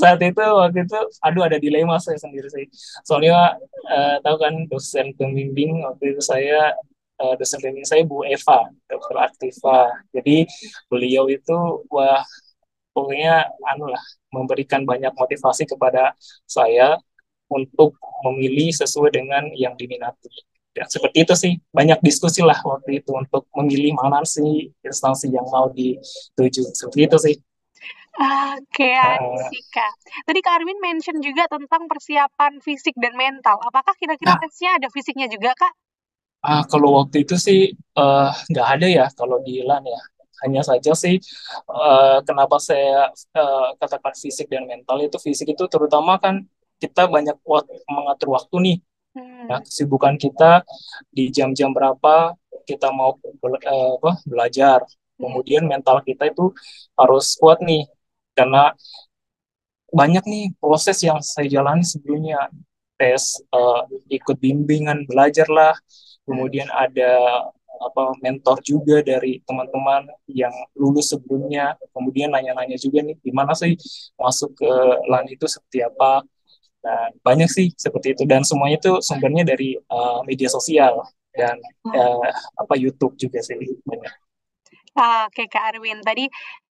Saat 0.00 0.20
itu 0.20 0.42
waktu 0.42 0.84
itu, 0.84 0.98
aduh 1.24 1.46
ada 1.46 1.56
dilema 1.56 1.96
saya 1.96 2.20
sendiri 2.20 2.52
sih. 2.52 2.66
Soalnya 3.06 3.56
uh, 3.88 4.16
tahu 4.20 4.36
kan 4.36 4.54
dosen 4.68 5.16
pembimbing 5.16 5.80
waktu 5.86 6.12
itu 6.12 6.20
saya 6.20 6.74
uh, 7.22 7.34
dosen 7.40 7.64
pembimbing 7.64 7.88
saya 7.88 8.04
Bu 8.04 8.26
Eva, 8.28 8.68
dokter 8.90 9.16
Aktiva. 9.16 9.94
Jadi 10.12 10.44
beliau 10.90 11.30
itu 11.32 11.86
wah 11.88 12.20
pokoknya 12.92 13.48
anu 13.72 13.88
lah 13.88 14.02
memberikan 14.34 14.84
banyak 14.84 15.14
motivasi 15.14 15.64
kepada 15.64 16.12
saya 16.44 16.98
untuk 17.50 17.98
memilih 18.26 18.70
sesuai 18.70 19.10
dengan 19.10 19.48
yang 19.58 19.74
diminati. 19.74 20.49
Dan 20.70 20.86
seperti 20.86 21.26
itu 21.26 21.34
sih, 21.34 21.52
banyak 21.74 21.98
diskusi 21.98 22.46
lah 22.46 22.58
waktu 22.62 23.02
itu 23.02 23.10
untuk 23.10 23.50
memilih 23.58 23.98
mana 23.98 24.22
sih 24.22 24.70
instansi 24.86 25.26
yang 25.30 25.46
mau 25.50 25.66
dituju. 25.74 26.62
Seperti 26.70 27.00
itu 27.10 27.18
sih. 27.18 27.36
Oke, 28.20 28.90
okay, 28.90 28.98
uh, 28.98 29.86
Tadi 30.26 30.40
Kak 30.42 30.60
Arwin 30.60 30.82
mention 30.82 31.22
juga 31.22 31.46
tentang 31.46 31.86
persiapan 31.86 32.58
fisik 32.58 32.98
dan 32.98 33.14
mental. 33.14 33.56
Apakah 33.62 33.94
kira-kira 33.96 34.34
nah, 34.34 34.42
tesnya 34.42 34.76
ada 34.76 34.90
fisiknya 34.90 35.30
juga, 35.30 35.54
Kak? 35.54 35.72
Uh, 36.42 36.62
kalau 36.66 37.00
waktu 37.00 37.22
itu 37.22 37.38
sih 37.38 37.70
uh, 37.96 38.34
nggak 38.50 38.68
ada 38.76 38.86
ya 38.88 39.06
kalau 39.12 39.44
di 39.44 39.60
LAN 39.60 39.84
ya 39.84 40.00
hanya 40.40 40.64
saja 40.64 40.96
sih 40.96 41.20
uh, 41.68 42.24
kenapa 42.24 42.56
saya 42.56 43.12
uh, 43.36 43.76
katakan 43.76 44.16
fisik 44.16 44.48
dan 44.48 44.64
mental 44.64 44.96
itu 45.04 45.20
fisik 45.20 45.52
itu 45.52 45.68
terutama 45.68 46.16
kan 46.16 46.48
kita 46.80 47.12
banyak 47.12 47.36
waktu, 47.44 47.76
mengatur 47.86 48.28
waktu 48.34 48.56
nih. 48.64 48.76
Nah 49.18 49.58
kesibukan 49.58 50.14
kita 50.14 50.62
di 51.10 51.34
jam-jam 51.34 51.74
berapa 51.74 52.38
kita 52.70 52.94
mau 52.94 53.18
be 53.18 53.30
uh, 53.66 53.98
apa, 53.98 54.12
belajar. 54.22 54.80
Kemudian 55.20 55.68
mental 55.68 56.00
kita 56.00 56.32
itu 56.32 56.54
harus 56.96 57.36
kuat 57.36 57.60
nih 57.60 57.84
karena 58.32 58.72
banyak 59.90 60.24
nih 60.24 60.44
proses 60.62 61.02
yang 61.02 61.18
saya 61.20 61.50
jalani 61.50 61.82
sebelumnya. 61.82 62.48
Tes 62.94 63.40
uh, 63.50 63.88
ikut 64.12 64.36
bimbingan 64.38 65.08
belajar 65.08 65.48
lah 65.48 65.72
kemudian 66.28 66.68
ada 66.68 67.16
apa 67.80 68.12
mentor 68.20 68.60
juga 68.60 69.00
dari 69.00 69.40
teman-teman 69.48 70.04
yang 70.28 70.52
lulus 70.76 71.10
sebelumnya. 71.10 71.74
Kemudian 71.96 72.30
nanya-nanya 72.30 72.76
juga 72.76 73.00
nih 73.02 73.16
gimana 73.24 73.56
sih 73.56 73.74
masuk 74.20 74.52
ke 74.54 74.70
LAN 75.08 75.26
itu 75.32 75.48
seperti 75.48 75.80
apa 75.84 76.22
dan 76.80 77.12
banyak 77.20 77.48
sih 77.48 77.72
seperti 77.76 78.16
itu. 78.16 78.24
Dan 78.24 78.44
semuanya 78.44 78.80
itu 78.80 78.92
sumbernya 79.04 79.44
dari 79.44 79.76
uh, 79.88 80.24
media 80.24 80.48
sosial 80.48 81.04
dan 81.36 81.56
uh, 81.86 82.26
apa 82.58 82.74
YouTube 82.74 83.14
juga 83.16 83.40
sih 83.44 83.56
banyak. 83.86 84.12
Oke 85.30 85.46
Kak 85.46 85.76
Arwin, 85.76 86.02
tadi 86.02 86.26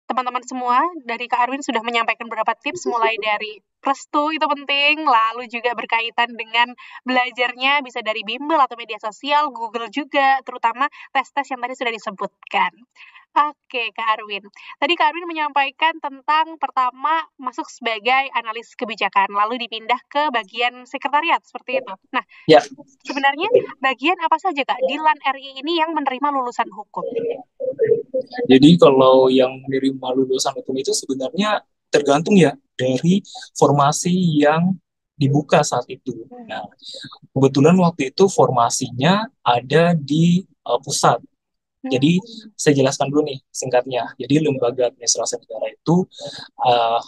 teman-teman 0.06 0.44
semua 0.46 0.86
dari 1.02 1.26
Kak 1.26 1.50
Arwin 1.50 1.66
sudah 1.66 1.82
menyampaikan 1.82 2.30
beberapa 2.30 2.54
tips 2.58 2.86
mulai 2.90 3.18
dari 3.18 3.60
restu 3.86 4.34
itu 4.34 4.46
penting, 4.46 5.06
lalu 5.06 5.46
juga 5.46 5.78
berkaitan 5.78 6.34
dengan 6.34 6.74
belajarnya 7.06 7.86
bisa 7.86 8.02
dari 8.02 8.26
bimbel 8.26 8.58
atau 8.58 8.74
media 8.78 8.98
sosial, 8.98 9.54
Google 9.54 9.90
juga, 9.94 10.42
terutama 10.42 10.90
tes-tes 11.14 11.46
yang 11.54 11.62
tadi 11.62 11.74
sudah 11.78 11.94
disebutkan. 11.94 12.74
Oke, 13.36 13.92
Kak 13.92 14.16
Arwin. 14.16 14.48
Tadi 14.80 14.94
Kak 14.96 15.12
Arwin 15.12 15.28
menyampaikan 15.28 16.00
tentang 16.00 16.56
pertama 16.56 17.20
masuk 17.36 17.68
sebagai 17.68 18.32
analis 18.32 18.72
kebijakan, 18.80 19.28
lalu 19.36 19.60
dipindah 19.68 20.00
ke 20.08 20.32
bagian 20.32 20.88
sekretariat, 20.88 21.44
seperti 21.44 21.84
itu. 21.84 21.94
Nah, 22.16 22.24
ya. 22.48 22.64
sebenarnya 23.04 23.52
bagian 23.84 24.16
apa 24.24 24.40
saja 24.40 24.64
Kak 24.64 24.80
di 24.88 24.96
LAN 24.96 25.20
RI 25.20 25.60
ini 25.60 25.84
yang 25.84 25.92
menerima 25.92 26.32
lulusan 26.32 26.72
hukum? 26.72 27.04
Jadi 28.46 28.70
kalau 28.80 29.28
yang 29.32 29.52
menerima 29.66 30.08
lulusan 30.16 30.54
hukum 30.58 30.76
itu 30.78 30.92
sebenarnya 30.92 31.64
tergantung 31.90 32.36
ya 32.36 32.54
dari 32.76 33.24
formasi 33.56 34.42
yang 34.44 34.76
dibuka 35.16 35.64
saat 35.64 35.88
itu. 35.88 36.28
Nah, 36.48 36.68
kebetulan 37.32 37.76
waktu 37.80 38.12
itu 38.12 38.28
formasinya 38.28 39.32
ada 39.42 39.96
di 39.96 40.44
uh, 40.68 40.80
pusat. 40.84 41.24
Jadi 41.86 42.18
saya 42.58 42.74
jelaskan 42.74 43.14
dulu 43.14 43.30
nih 43.30 43.40
singkatnya. 43.54 44.10
Jadi 44.18 44.42
lembaga 44.42 44.90
administrasi 44.90 45.38
negara 45.38 45.70
itu 45.70 45.96
uh, 46.66 47.00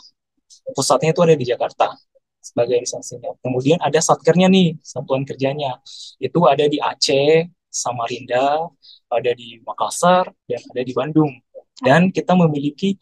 pusatnya 0.77 1.11
itu 1.17 1.21
ada 1.25 1.35
di 1.35 1.45
Jakarta 1.49 1.97
sebagai 2.39 2.77
instansinya. 2.79 3.33
Kemudian 3.43 3.81
ada 3.81 3.99
satkernya 3.99 4.47
nih, 4.47 4.77
satuan 4.79 5.25
kerjanya. 5.27 5.81
Itu 6.21 6.45
ada 6.47 6.63
di 6.69 6.79
Aceh, 6.79 7.49
Samarinda, 7.67 8.67
ada 9.11 9.31
di 9.35 9.61
Makassar, 9.63 10.31
dan 10.47 10.61
ada 10.73 10.81
di 10.83 10.93
Bandung. 10.95 11.31
Dan 11.77 12.09
kita 12.09 12.33
memiliki 12.33 12.97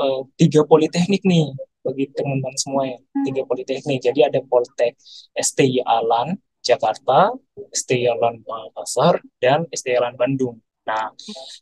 uh, 0.00 0.24
tiga 0.38 0.64
politeknik 0.64 1.22
nih 1.26 1.52
bagi 1.84 2.08
teman-teman 2.12 2.56
semua 2.56 2.82
ya, 2.88 2.98
tiga 3.24 3.42
politeknik. 3.44 4.00
Jadi 4.04 4.20
ada 4.24 4.40
Politek 4.44 4.96
STI 5.36 5.80
Alan 5.84 6.36
Jakarta, 6.60 7.32
STI 7.72 8.12
Alan 8.12 8.44
Makassar, 8.44 9.24
dan 9.40 9.64
STI 9.72 9.96
Alan 9.96 10.16
Bandung. 10.18 10.60
Nah, 10.84 11.12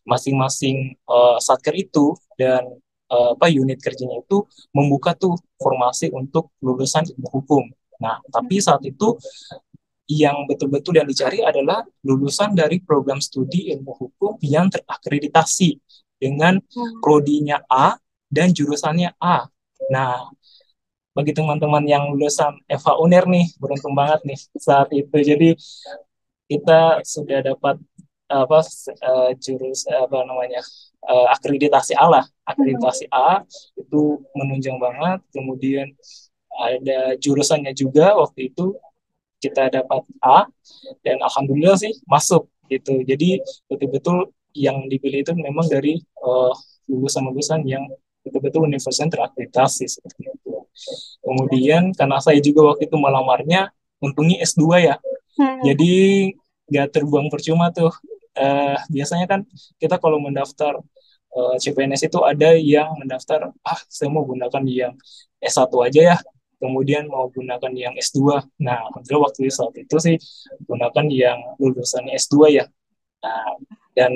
masing-masing 0.06 0.94
uh, 1.10 1.38
satker 1.42 1.74
itu 1.74 2.14
dan 2.38 2.62
uh, 3.10 3.34
apa 3.34 3.50
unit 3.50 3.78
kerjanya 3.82 4.22
itu 4.22 4.46
membuka 4.70 5.14
tuh 5.18 5.34
formasi 5.58 6.10
untuk 6.14 6.54
lulusan 6.62 7.06
ilmu 7.10 7.28
hukum. 7.30 7.64
Nah, 7.96 8.20
tapi 8.28 8.60
saat 8.60 8.84
itu 8.84 9.16
yang 10.06 10.46
betul-betul 10.46 10.94
yang 10.94 11.08
dicari 11.08 11.42
adalah 11.42 11.82
lulusan 12.06 12.54
dari 12.54 12.78
program 12.78 13.18
studi 13.18 13.74
ilmu 13.74 13.92
hukum 13.94 14.38
yang 14.42 14.70
terakreditasi 14.70 15.82
dengan 16.16 16.62
hmm. 16.62 17.02
prodinya 17.02 17.58
A 17.66 17.98
dan 18.30 18.54
jurusannya 18.54 19.18
A. 19.18 19.50
Nah, 19.90 20.30
bagi 21.16 21.32
teman-teman 21.34 21.82
yang 21.88 22.12
lulusan 22.14 22.60
Eva 22.68 22.92
Uner 23.02 23.24
nih, 23.26 23.48
beruntung 23.58 23.96
banget 23.96 24.20
nih 24.28 24.38
saat 24.56 24.88
itu. 24.92 25.16
Jadi 25.16 25.56
kita 26.46 27.02
sudah 27.02 27.42
dapat 27.42 27.80
apa 28.26 28.58
uh, 29.06 29.30
jurus 29.38 29.86
apa 29.86 30.26
namanya 30.26 30.58
uh, 31.06 31.30
akreditasi 31.34 31.94
A 31.98 32.06
lah, 32.10 32.24
akreditasi 32.46 33.10
A 33.10 33.42
itu 33.80 34.22
menunjang 34.38 34.78
banget. 34.78 35.24
Kemudian 35.34 35.88
ada 36.56 37.16
jurusannya 37.20 37.72
juga 37.76 38.16
waktu 38.16 38.52
itu 38.52 38.76
kita 39.40 39.68
dapat 39.68 40.02
A 40.24 40.48
dan 41.04 41.20
alhamdulillah 41.20 41.76
sih 41.76 41.92
masuk 42.08 42.48
gitu. 42.72 43.02
Jadi 43.04 43.40
betul-betul 43.70 44.32
yang 44.56 44.88
dipilih 44.88 45.22
itu 45.22 45.32
memang 45.36 45.68
dari 45.68 46.00
uh, 46.24 46.52
lulusan-lulusan 46.88 47.62
yang 47.68 47.84
betul-betul 48.24 48.66
universitas 48.66 49.06
terakreditasi 49.06 49.84
seperti 49.86 50.32
itu. 50.32 50.52
Kemudian 51.22 51.92
karena 51.94 52.18
saya 52.18 52.40
juga 52.42 52.74
waktu 52.74 52.88
itu 52.88 52.96
melamarnya 52.98 53.70
untungnya 54.02 54.42
S2 54.42 54.64
ya. 54.82 54.96
Hmm. 55.36 55.62
Jadi 55.62 55.94
nggak 56.72 56.88
terbuang 56.96 57.28
percuma 57.30 57.70
tuh. 57.70 57.92
Uh, 58.36 58.76
biasanya 58.92 59.24
kan 59.24 59.40
kita 59.80 59.96
kalau 59.96 60.20
mendaftar 60.20 60.76
uh, 61.32 61.54
eh, 61.54 61.56
CPNS 61.56 62.12
itu 62.12 62.20
ada 62.20 62.52
yang 62.52 62.92
mendaftar 63.00 63.48
ah 63.64 63.80
saya 63.88 64.12
mau 64.12 64.28
gunakan 64.28 64.60
yang 64.68 64.92
S1 65.40 65.72
aja 65.72 66.00
ya 66.12 66.16
kemudian 66.56 67.08
mau 67.08 67.28
gunakan 67.28 67.72
yang 67.72 67.94
S2. 67.96 68.44
Nah, 68.62 68.88
alhamdulillah 68.90 69.28
waktu 69.28 69.48
saat 69.52 69.74
itu 69.76 69.96
sih 70.00 70.16
gunakan 70.64 71.06
yang 71.12 71.38
lulusan 71.60 72.08
S2 72.12 72.36
ya. 72.52 72.64
Nah, 73.24 73.56
dan 73.96 74.12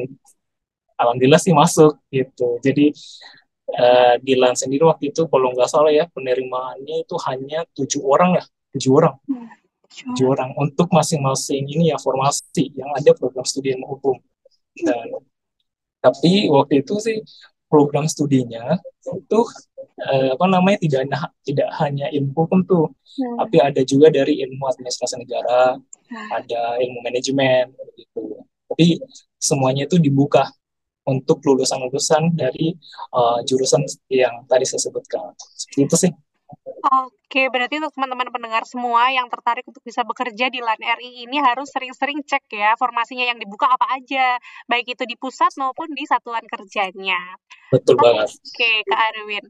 alhamdulillah 1.00 1.40
sih 1.40 1.56
masuk 1.56 2.00
gitu. 2.12 2.60
Jadi 2.60 2.92
uh, 3.76 4.14
di 4.20 4.36
LAN 4.36 4.56
sendiri 4.56 4.84
waktu 4.84 5.12
itu 5.12 5.24
kalau 5.28 5.52
nggak 5.52 5.68
salah 5.68 5.92
ya 5.92 6.04
penerimaannya 6.12 7.04
itu 7.04 7.16
hanya 7.28 7.64
tujuh 7.76 8.04
orang 8.04 8.40
ya, 8.40 8.44
tujuh 8.76 8.92
orang. 8.92 9.16
Tujuh 9.90 10.26
orang 10.30 10.54
untuk 10.54 10.86
masing-masing 10.94 11.66
ini 11.66 11.90
ya 11.90 11.98
formasi 11.98 12.70
yang 12.78 12.94
ada 12.94 13.10
program 13.10 13.42
studi 13.42 13.74
ilmu 13.74 13.98
hukum. 13.98 14.16
Dan 14.78 15.18
tapi 16.00 16.46
waktu 16.48 16.86
itu 16.86 16.94
sih 17.02 17.18
program 17.70 18.10
studinya 18.10 18.76
itu 19.06 19.40
uh, 20.10 20.30
apa 20.34 20.46
namanya 20.50 20.78
tidak 20.82 21.00
tidak 21.46 21.68
hanya 21.78 22.10
ilmu 22.10 22.34
hukum 22.34 22.60
tuh, 22.66 22.86
hmm. 22.90 23.36
tapi 23.40 23.56
ada 23.62 23.80
juga 23.86 24.10
dari 24.10 24.42
ilmu 24.44 24.66
administrasi 24.66 25.22
negara, 25.22 25.78
hmm. 25.78 26.28
ada 26.34 26.60
ilmu 26.82 26.98
manajemen 27.06 27.70
gitu. 27.94 28.42
Tapi 28.70 28.98
semuanya 29.38 29.86
itu 29.86 29.96
dibuka 29.96 30.50
untuk 31.08 31.42
lulusan-lulusan 31.42 32.36
dari 32.36 32.76
uh, 33.16 33.40
jurusan 33.42 33.82
yang 34.12 34.44
tadi 34.46 34.64
saya 34.68 34.82
sebutkan. 34.84 35.32
Seperti 35.38 35.80
itu 35.86 35.96
sih. 35.96 36.12
Oke, 36.80 37.52
berarti 37.52 37.76
untuk 37.76 37.92
teman-teman 37.92 38.32
pendengar 38.32 38.64
semua 38.64 39.12
yang 39.12 39.28
tertarik 39.28 39.68
untuk 39.68 39.84
bisa 39.84 40.00
bekerja 40.00 40.48
di 40.48 40.64
LAN 40.64 40.80
RI 40.80 41.28
ini 41.28 41.36
harus 41.36 41.68
sering-sering 41.68 42.24
cek 42.24 42.48
ya 42.48 42.72
formasinya 42.80 43.28
yang 43.28 43.36
dibuka 43.36 43.68
apa 43.68 44.00
aja, 44.00 44.40
baik 44.64 44.96
itu 44.96 45.04
di 45.04 45.12
pusat 45.20 45.52
maupun 45.60 45.92
di 45.92 46.08
satuan 46.08 46.40
kerjanya. 46.48 47.36
Betul 47.68 48.00
banget. 48.00 48.32
Oke, 48.32 48.72
Kak 48.88 49.00
Arwin. 49.12 49.44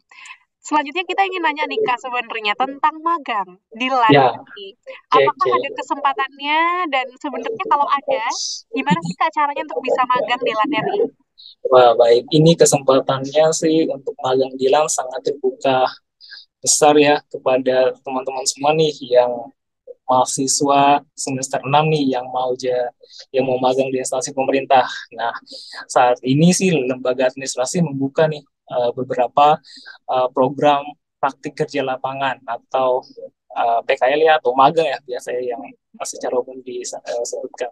Selanjutnya 0.60 1.08
kita 1.08 1.22
ingin 1.24 1.40
nanya 1.40 1.64
nih 1.70 1.80
Kak 1.80 1.98
sebenarnya 2.04 2.52
tentang 2.52 3.00
magang 3.00 3.48
di 3.72 3.86
LAN 3.88 4.12
ya. 4.12 4.28
RI. 4.34 4.68
Apakah 5.14 5.46
okay. 5.46 5.56
ada 5.56 5.68
kesempatannya 5.72 6.60
dan 6.92 7.06
sebenarnya 7.16 7.64
kalau 7.70 7.86
ada, 7.88 8.24
gimana 8.74 9.00
sih 9.06 9.16
Kak 9.16 9.30
caranya 9.32 9.62
untuk 9.70 9.80
bisa 9.86 10.02
magang 10.04 10.40
di 10.42 10.52
LAN 10.52 10.72
RI? 10.84 10.98
Wah, 11.70 11.96
baik. 11.96 12.28
Ini 12.28 12.52
kesempatannya 12.58 13.46
sih 13.56 13.88
untuk 13.88 14.12
magang 14.20 14.52
di 14.58 14.66
LAN 14.68 14.90
sangat 14.90 15.24
terbuka 15.24 15.88
besar 16.60 16.94
ya 17.00 17.24
kepada 17.32 17.96
teman-teman 18.04 18.44
semua 18.44 18.76
nih 18.76 18.92
yang 19.08 19.48
mahasiswa 20.10 21.06
semester 21.14 21.62
6 21.62 21.70
nih 21.70 22.18
yang 22.18 22.26
mau 22.34 22.50
ja, 22.58 22.90
yang 23.30 23.46
mau 23.46 23.62
magang 23.62 23.94
di 23.94 24.02
instansi 24.02 24.34
pemerintah. 24.34 24.82
Nah, 25.14 25.30
saat 25.86 26.18
ini 26.26 26.50
sih 26.50 26.74
lembaga 26.74 27.30
administrasi 27.30 27.78
membuka 27.86 28.26
nih 28.26 28.42
uh, 28.74 28.90
beberapa 28.90 29.62
uh, 30.10 30.28
program 30.34 30.82
praktik 31.22 31.52
kerja 31.52 31.84
lapangan 31.84 32.40
atau 32.48 33.04
eh, 33.52 33.80
PKL 33.84 34.24
ya 34.24 34.32
atau 34.40 34.56
magang 34.56 34.88
ya 34.88 34.96
biasanya 35.04 35.52
yang 35.52 35.60
secara 36.00 36.40
umum 36.40 36.64
disebutkan. 36.64 37.68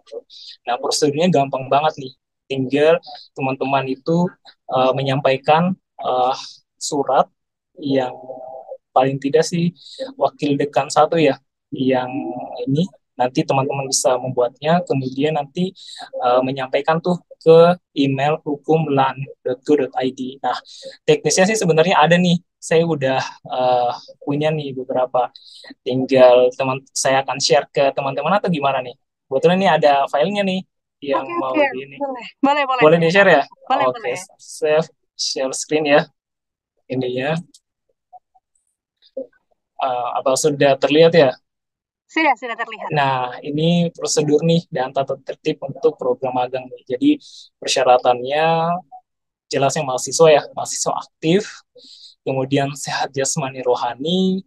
Nah, 0.69 0.77
prosedurnya 0.77 1.33
gampang 1.33 1.65
banget 1.65 1.97
nih. 1.97 2.13
Tinggal 2.45 3.01
teman-teman 3.33 3.89
itu 3.89 4.29
menyampaikan 4.93 5.73
surat 6.77 7.25
yang 7.81 8.13
paling 8.95 9.17
tidak 9.21 9.45
sih 9.45 9.73
wakil 10.17 10.57
dekan 10.59 10.89
satu 10.89 11.15
ya 11.19 11.37
yang 11.69 12.09
ini 12.65 12.89
nanti 13.19 13.43
teman-teman 13.43 13.83
bisa 13.91 14.15
membuatnya 14.15 14.79
kemudian 14.87 15.35
nanti 15.35 15.75
uh, 16.23 16.39
menyampaikan 16.39 17.03
tuh 17.03 17.19
ke 17.39 17.75
email 17.95 18.39
hukumlan.go.id. 18.43 20.21
Nah, 20.43 20.57
teknisnya 21.07 21.47
sih 21.47 21.57
sebenarnya 21.59 21.99
ada 21.99 22.15
nih. 22.19 22.39
Saya 22.59 22.83
udah 22.83 23.19
uh, 23.47 23.91
punya 24.23 24.51
nih 24.51 24.75
beberapa. 24.75 25.31
Tinggal 25.83 26.51
teman 26.55 26.83
saya 26.91 27.23
akan 27.23 27.39
share 27.39 27.67
ke 27.71 27.91
teman-teman 27.95 28.35
atau 28.35 28.51
gimana 28.51 28.83
nih? 28.83 28.95
Kebetulan 29.27 29.57
ini 29.59 29.67
ada 29.71 30.03
filenya 30.11 30.43
nih 30.43 30.59
yang 30.99 31.23
okay, 31.23 31.39
mau 31.39 31.55
okay. 31.55 31.71
ini. 31.79 31.95
Boleh, 31.95 32.27
boleh. 32.43 32.63
Boleh, 32.67 32.83
boleh 32.83 32.97
di-share 32.99 33.31
ya? 33.31 33.43
Boleh, 33.47 33.85
Oke, 33.87 34.03
okay. 34.03 34.15
boleh. 34.15 34.19
Save 34.35 34.87
share 35.15 35.53
screen 35.55 35.87
ya. 35.87 36.01
Ini 36.91 37.07
ya 37.15 37.31
uh, 39.79 40.09
apa 40.19 40.35
sudah 40.35 40.75
terlihat 40.75 41.13
ya? 41.15 41.31
Sudah, 42.09 42.33
sudah 42.33 42.57
terlihat. 42.57 42.89
Nah, 42.89 43.37
ini 43.45 43.93
prosedur 43.93 44.41
nih 44.41 44.65
dan 44.73 44.89
tata 44.89 45.13
tertib 45.21 45.61
untuk 45.61 45.93
program 45.93 46.33
magang 46.33 46.65
nih. 46.65 46.83
Jadi 46.97 47.11
persyaratannya 47.61 48.45
jelasnya 49.49 49.85
mahasiswa 49.85 50.27
ya, 50.29 50.41
mahasiswa 50.57 50.93
aktif, 50.97 51.61
kemudian 52.25 52.73
sehat 52.73 53.13
jasmani 53.13 53.61
rohani, 53.61 54.41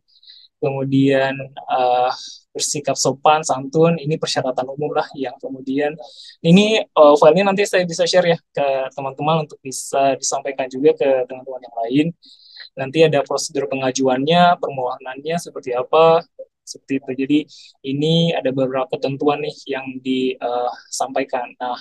kemudian 0.62 1.35
uh, 1.71 2.11
bersikap 2.55 2.95
sopan, 2.95 3.42
santun, 3.42 3.99
ini 3.99 4.14
persyaratan 4.14 4.66
umum 4.71 4.95
lah 4.95 5.09
yang 5.18 5.35
kemudian 5.42 5.97
ini 6.45 6.85
uh, 6.95 7.16
filenya 7.18 7.51
nanti 7.51 7.66
saya 7.66 7.83
bisa 7.83 8.07
share 8.07 8.29
ya 8.29 8.38
ke 8.38 8.66
teman-teman 8.95 9.49
untuk 9.49 9.59
bisa 9.59 10.14
disampaikan 10.14 10.68
juga 10.68 10.95
ke 10.95 11.09
teman-teman 11.27 11.61
yang 11.64 11.77
lain 11.83 12.07
nanti 12.78 13.04
ada 13.04 13.20
prosedur 13.24 13.68
pengajuannya, 13.68 14.56
permohonannya 14.58 15.37
seperti 15.37 15.76
apa, 15.76 16.24
seperti 16.64 16.92
itu. 17.02 17.11
Jadi 17.26 17.38
ini 17.92 18.32
ada 18.32 18.50
beberapa 18.54 18.88
ketentuan 18.88 19.44
nih 19.44 19.56
yang 19.68 19.87
disampaikan. 20.00 21.52
Nah, 21.61 21.78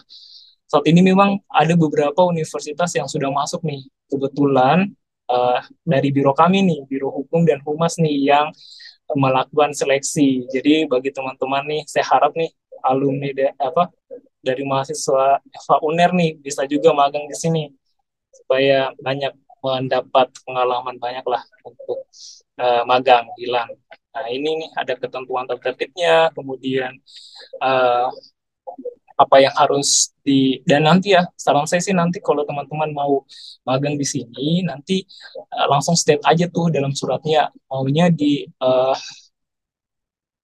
saat 0.67 0.85
ini 0.87 1.03
memang 1.03 1.39
ada 1.51 1.73
beberapa 1.75 2.27
universitas 2.27 2.91
yang 2.95 3.07
sudah 3.07 3.31
masuk 3.31 3.63
nih. 3.63 3.87
Kebetulan 4.11 4.91
uh, 5.31 5.59
dari 5.87 6.11
biro 6.11 6.35
kami 6.35 6.63
nih, 6.63 6.79
biro 6.87 7.11
hukum 7.11 7.47
dan 7.47 7.63
humas 7.63 7.95
nih 7.99 8.31
yang 8.31 8.47
melakukan 9.15 9.75
seleksi. 9.75 10.47
Jadi 10.51 10.87
bagi 10.87 11.11
teman-teman 11.11 11.67
nih, 11.67 11.81
saya 11.87 12.07
harap 12.07 12.35
nih 12.35 12.51
alumni 12.83 13.29
de, 13.35 13.47
apa 13.61 13.93
dari 14.41 14.65
mahasiswa 14.65 15.37
Eva 15.37 15.75
Uner 15.85 16.11
nih 16.17 16.41
bisa 16.41 16.65
juga 16.65 16.91
magang 16.97 17.29
di 17.29 17.37
sini 17.37 17.63
supaya 18.33 18.89
banyak 18.97 19.37
mendapat 19.61 20.27
pengalaman 20.45 20.97
banyak 20.97 21.25
lah 21.25 21.43
untuk 21.63 21.99
uh, 22.57 22.83
magang 22.89 23.29
di 23.37 23.45
LAN. 23.47 23.69
Nah 24.11 24.27
ini 24.27 24.65
nih 24.65 24.69
ada 24.75 24.93
ketentuan 24.97 25.45
tertibnya, 25.47 26.33
kemudian 26.35 26.91
uh, 27.63 28.09
apa 29.21 29.37
yang 29.37 29.53
harus 29.53 30.09
di 30.25 30.65
dan 30.65 30.89
nanti 30.89 31.13
ya 31.13 31.21
saran 31.37 31.69
saya 31.69 31.81
sih 31.85 31.93
nanti 31.93 32.17
kalau 32.17 32.41
teman-teman 32.41 32.89
mau 32.89 33.21
magang 33.69 33.93
di 33.93 34.05
sini 34.07 34.65
nanti 34.65 35.05
uh, 35.53 35.67
langsung 35.69 35.93
state 35.93 36.25
aja 36.25 36.49
tuh 36.49 36.73
dalam 36.73 36.89
suratnya 36.97 37.53
maunya 37.69 38.09
di 38.09 38.41
uh, 38.65 38.97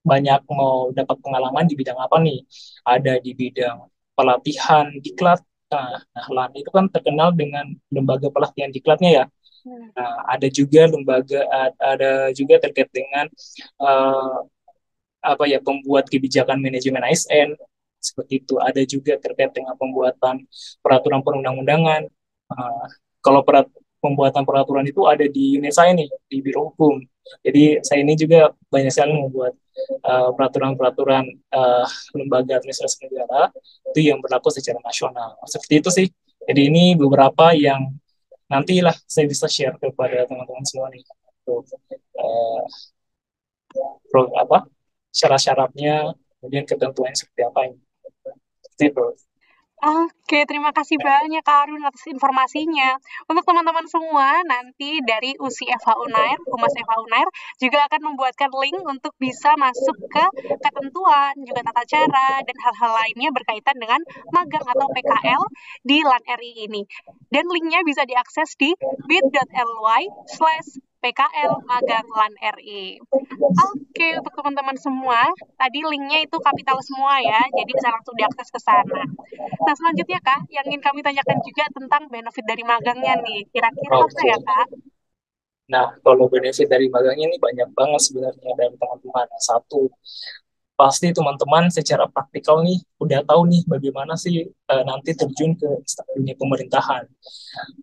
banyak 0.05 0.41
mau 0.53 0.93
dapat 0.93 1.17
pengalaman 1.19 1.65
di 1.67 1.75
bidang 1.75 1.99
apa 1.99 2.17
nih 2.21 2.39
ada 2.85 3.13
di 3.19 3.31
bidang 3.33 3.77
pelatihan 4.15 4.93
diklat 5.03 5.41
nah, 5.71 5.99
nah 6.15 6.25
LAN 6.31 6.51
itu 6.55 6.69
kan 6.71 6.85
terkenal 6.91 7.29
dengan 7.35 7.65
lembaga 7.91 8.27
pelatihan 8.31 8.71
diklatnya 8.71 9.11
ya 9.11 9.25
hmm. 9.67 9.87
Nah, 9.97 10.13
ada 10.31 10.47
juga 10.47 10.87
lembaga 10.87 11.39
ada 11.75 12.31
juga 12.31 12.55
terkait 12.63 12.87
dengan 12.93 13.27
uh, 13.83 14.47
apa 15.19 15.43
ya 15.43 15.59
pembuat 15.59 16.07
kebijakan 16.07 16.63
manajemen 16.63 17.03
ASN 17.03 17.57
seperti 17.99 18.45
itu. 18.45 18.55
Ada 18.61 18.81
juga 18.87 19.19
terkait 19.19 19.51
dengan 19.51 19.75
pembuatan 19.75 20.45
peraturan 20.79 21.19
perundang-undangan. 21.25 22.07
Uh, 22.47 22.85
kalau 23.19 23.43
perat 23.43 23.67
pembuatan 23.99 24.47
peraturan 24.47 24.85
itu 24.87 25.03
ada 25.03 25.25
di 25.27 25.59
unit 25.59 25.73
saya 25.75 25.91
nih 25.91 26.07
di 26.31 26.37
Biro 26.39 26.71
Hukum. 26.71 27.03
Jadi 27.43 27.83
saya 27.83 27.99
ini 28.05 28.15
juga 28.15 28.55
banyak 28.71 28.91
sekali 28.93 29.11
membuat 29.19 29.53
uh, 30.03 30.29
peraturan-peraturan 30.33 31.25
uh, 31.53 31.87
lembaga 32.17 32.57
administrasi 32.59 33.07
negara 33.07 33.51
itu 33.93 33.99
yang 34.09 34.19
berlaku 34.21 34.49
secara 34.53 34.79
nasional. 34.83 35.37
Seperti 35.45 35.73
itu 35.81 35.89
sih. 35.93 36.07
Jadi 36.47 36.61
ini 36.71 36.95
beberapa 36.95 37.51
yang 37.51 37.91
nantilah 38.47 38.95
saya 39.03 39.27
bisa 39.27 39.45
share 39.51 39.75
kepada 39.77 40.23
teman-teman 40.25 40.63
semua 40.63 40.87
nih. 40.91 41.03
Untuk, 41.47 41.63
uh, 42.19 42.63
apa 44.37 44.67
syarat-syaratnya 45.13 46.11
kemudian 46.39 46.65
ketentuannya 46.67 47.17
seperti 47.17 47.41
apa 47.45 47.59
ini 47.71 47.77
gitu. 48.77 49.05
Oke, 49.87 50.43
terima 50.43 50.75
kasih 50.75 50.99
banyak 50.99 51.39
Kak 51.47 51.63
Arun 51.63 51.79
atas 51.79 52.03
informasinya. 52.11 52.99
Untuk 53.23 53.47
teman-teman 53.47 53.87
semua, 53.87 54.43
nanti 54.43 54.99
dari 54.99 55.31
USI 55.39 55.63
FH 55.79 55.95
Unair, 56.03 56.35
Humas 56.43 56.75
FH 56.75 56.91
Unair, 57.07 57.27
juga 57.55 57.87
akan 57.87 58.11
membuatkan 58.11 58.51
link 58.51 58.75
untuk 58.83 59.15
bisa 59.15 59.55
masuk 59.55 59.95
ke 60.11 60.25
ketentuan, 60.59 61.39
juga 61.39 61.63
tata 61.63 61.87
cara, 61.87 62.43
dan 62.43 62.57
hal-hal 62.67 62.91
lainnya 62.99 63.31
berkaitan 63.31 63.79
dengan 63.79 64.03
magang 64.35 64.67
atau 64.67 64.91
PKL 64.91 65.43
di 65.87 66.03
LAN 66.03 66.23
RI 66.35 66.67
ini. 66.67 66.83
Dan 67.31 67.47
linknya 67.47 67.79
bisa 67.87 68.03
diakses 68.03 68.59
di 68.59 68.75
bit.ly 69.07 70.03
slash 70.27 70.83
PKL 70.97 71.53
Magang 71.69 72.07
LAN 72.09 72.33
RI. 72.57 72.97
Oke, 73.57 74.07
untuk 74.17 74.33
teman-teman 74.33 74.77
semua, 74.77 75.21
tadi 75.57 75.79
linknya 75.85 76.25
itu 76.25 76.37
kapital 76.41 76.77
semua 76.81 77.21
ya, 77.21 77.41
jadi 77.53 77.71
bisa 77.71 77.87
langsung 77.93 78.15
diakses 78.17 78.49
ke 78.49 78.59
sana. 78.61 79.01
Nah, 79.65 79.73
selanjutnya 79.77 80.19
Kak, 80.21 80.49
yang 80.49 80.65
ingin 80.69 80.81
kami 80.81 81.05
tanyakan 81.05 81.37
juga 81.45 81.63
tentang 81.73 82.03
benefit 82.09 82.45
dari 82.45 82.63
magangnya 82.65 83.13
nih. 83.21 83.45
Kira-kira 83.53 83.95
apa 84.01 84.21
ya 84.25 84.37
Kak? 84.41 84.67
Nah, 85.67 85.87
kalau 85.99 86.31
benefit 86.31 86.71
dari 86.71 86.87
magangnya 86.87 87.27
ini 87.27 87.37
banyak 87.37 87.69
banget 87.75 88.01
sebenarnya 88.07 88.51
dari 88.55 88.75
teman-teman. 88.79 89.27
Satu, 89.37 89.91
pasti 90.77 91.09
teman-teman 91.09 91.73
secara 91.73 92.05
praktikal 92.05 92.61
nih 92.61 92.77
udah 93.01 93.25
tahu 93.25 93.49
nih 93.49 93.65
bagaimana 93.65 94.13
sih 94.13 94.45
uh, 94.45 94.83
nanti 94.85 95.17
terjun 95.17 95.57
ke 95.57 95.65
dunia 96.13 96.37
pemerintahan. 96.37 97.09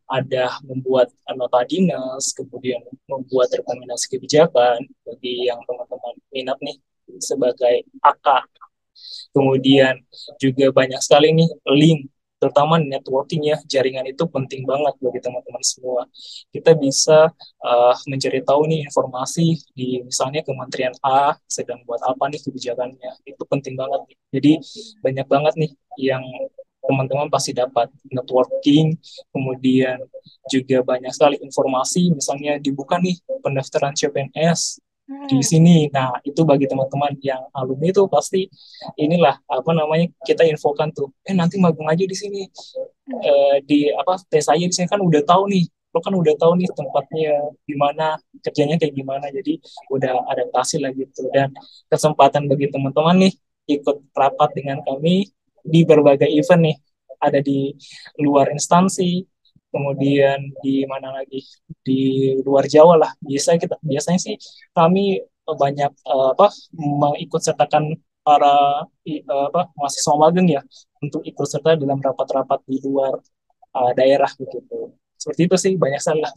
Ada 0.06 0.62
membuat 0.62 1.10
nota 1.34 1.66
dinas, 1.66 2.30
kemudian 2.38 2.86
membuat 3.10 3.50
rekomendasi 3.50 4.06
kebijakan 4.14 4.86
bagi 5.02 5.50
yang 5.50 5.58
teman-teman 5.66 6.14
minat 6.30 6.58
nih 6.62 6.78
sebagai 7.18 7.82
AK. 7.98 8.46
Kemudian 9.34 9.98
juga 10.38 10.70
banyak 10.70 11.02
sekali 11.02 11.34
nih 11.34 11.50
link 11.74 12.13
terutama 12.44 12.76
networking 12.76 13.40
ya 13.48 13.56
jaringan 13.64 14.04
itu 14.04 14.20
penting 14.28 14.68
banget 14.68 14.92
bagi 15.00 15.20
teman-teman 15.24 15.64
semua. 15.64 16.04
Kita 16.52 16.76
bisa 16.76 17.32
uh, 17.64 17.96
mencari 18.04 18.44
tahu 18.44 18.68
nih 18.68 18.84
informasi 18.84 19.64
di 19.72 20.04
misalnya 20.04 20.44
Kementerian 20.44 20.92
A 21.00 21.32
sedang 21.48 21.80
buat 21.88 22.04
apa 22.04 22.28
nih 22.28 22.44
kebijakannya. 22.44 23.24
Itu 23.24 23.48
penting 23.48 23.80
banget 23.80 24.04
nih. 24.04 24.16
jadi 24.36 24.52
banyak 25.00 25.26
banget 25.32 25.54
nih 25.56 25.70
yang 26.04 26.20
teman-teman 26.84 27.32
pasti 27.32 27.56
dapat. 27.56 27.88
Networking 28.12 28.92
kemudian 29.32 30.04
juga 30.52 30.84
banyak 30.84 31.16
sekali 31.16 31.40
informasi 31.40 32.12
misalnya 32.12 32.60
dibuka 32.60 33.00
nih 33.00 33.16
pendaftaran 33.40 33.96
CPNS 33.96 34.84
di 35.04 35.38
hmm. 35.40 35.44
sini. 35.44 35.76
Nah, 35.92 36.16
itu 36.24 36.40
bagi 36.48 36.64
teman-teman 36.64 37.12
yang 37.20 37.44
alumni 37.52 37.92
itu 37.92 38.02
pasti 38.08 38.48
inilah 38.96 39.36
apa 39.44 39.70
namanya 39.76 40.08
kita 40.24 40.48
infokan 40.48 40.88
tuh. 40.96 41.12
Eh 41.28 41.36
nanti 41.36 41.60
magang 41.60 41.88
aja 41.92 42.04
di 42.04 42.16
sini. 42.16 42.42
Eh, 43.04 43.56
di 43.68 43.92
apa 43.92 44.16
tes 44.32 44.48
saya 44.48 44.64
di 44.64 44.72
sini 44.72 44.88
kan 44.88 45.00
udah 45.04 45.20
tahu 45.28 45.52
nih. 45.52 45.64
Lo 45.92 46.00
kan 46.02 46.16
udah 46.16 46.34
tahu 46.40 46.58
nih 46.58 46.68
tempatnya 46.74 47.32
gimana, 47.68 48.16
kerjanya 48.40 48.80
kayak 48.80 48.94
gimana. 48.96 49.28
Jadi 49.28 49.60
udah 49.92 50.24
adaptasi 50.32 50.80
lah 50.80 50.90
gitu. 50.96 51.28
Dan 51.30 51.52
kesempatan 51.92 52.48
bagi 52.48 52.72
teman-teman 52.72 53.28
nih 53.28 53.32
ikut 53.76 54.08
rapat 54.16 54.50
dengan 54.56 54.80
kami 54.88 55.28
di 55.60 55.80
berbagai 55.84 56.28
event 56.32 56.72
nih. 56.72 56.76
Ada 57.20 57.40
di 57.40 57.72
luar 58.20 58.52
instansi, 58.52 59.24
kemudian 59.74 60.38
di 60.62 60.86
mana 60.86 61.10
lagi? 61.18 61.42
Di 61.82 62.00
luar 62.46 62.64
Jawa 62.70 62.94
lah. 63.02 63.10
Biasa 63.18 63.58
kita 63.58 63.76
biasanya 63.82 64.20
sih 64.22 64.36
kami 64.70 65.18
banyak 65.44 65.92
uh, 66.08 66.32
apa 66.32 66.48
mengikut 66.78 67.42
sertakan 67.42 67.98
para 68.24 68.86
uh, 68.88 69.46
apa 69.52 69.68
mahasiswa 69.76 70.14
magang 70.16 70.48
ya 70.48 70.62
untuk 71.04 71.20
ikut 71.26 71.44
serta 71.44 71.76
dalam 71.76 72.00
rapat-rapat 72.00 72.64
di 72.64 72.80
luar 72.86 73.18
uh, 73.76 73.92
daerah 73.98 74.30
begitu. 74.40 74.94
Seperti 75.20 75.40
itu 75.50 75.56
sih 75.60 75.72
banyak 75.76 76.00
salah 76.00 76.30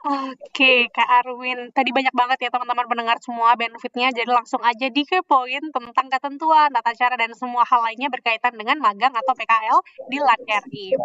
Oke, 0.00 0.88
Kak 0.96 1.08
Arwin. 1.20 1.68
Tadi 1.76 1.92
banyak 1.92 2.14
banget 2.16 2.38
ya 2.40 2.48
teman-teman 2.48 2.88
mendengar 2.88 3.20
semua 3.20 3.52
benefitnya, 3.52 4.08
jadi 4.08 4.32
langsung 4.32 4.64
aja 4.64 4.88
di 4.88 5.04
ke 5.04 5.20
poin 5.20 5.60
tentang 5.60 6.08
ketentuan, 6.08 6.72
tata 6.72 6.96
cara, 6.96 7.20
dan 7.20 7.36
semua 7.36 7.68
hal 7.68 7.84
lainnya 7.84 8.08
berkaitan 8.08 8.56
dengan 8.56 8.80
magang 8.80 9.12
atau 9.12 9.36
PKL 9.36 9.78
di 10.08 10.16
LAN 10.16 10.40
RI. 10.64 10.96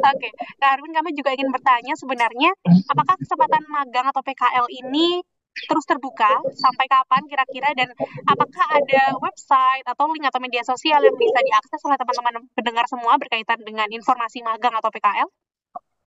Oke, 0.00 0.28
Kak 0.64 0.80
Arwin, 0.80 0.96
kami 0.96 1.12
juga 1.12 1.36
ingin 1.36 1.52
bertanya 1.52 1.92
sebenarnya, 2.00 2.56
apakah 2.88 3.20
kesempatan 3.20 3.68
magang 3.68 4.08
atau 4.08 4.24
PKL 4.24 4.64
ini 4.72 5.20
terus 5.68 5.84
terbuka 5.84 6.38
sampai 6.54 6.86
kapan 6.86 7.26
kira-kira 7.26 7.68
dan 7.74 7.90
apakah 8.30 8.66
ada 8.78 9.18
website 9.18 9.84
atau 9.84 10.06
link 10.14 10.24
atau 10.24 10.38
media 10.38 10.62
sosial 10.62 11.02
yang 11.02 11.16
bisa 11.18 11.38
diakses 11.42 11.82
oleh 11.82 11.98
teman-teman 11.98 12.46
pendengar 12.54 12.86
semua 12.86 13.18
berkaitan 13.18 13.58
dengan 13.66 13.90
informasi 13.90 14.40
magang 14.40 14.72
atau 14.78 14.88
PKL? 14.88 15.28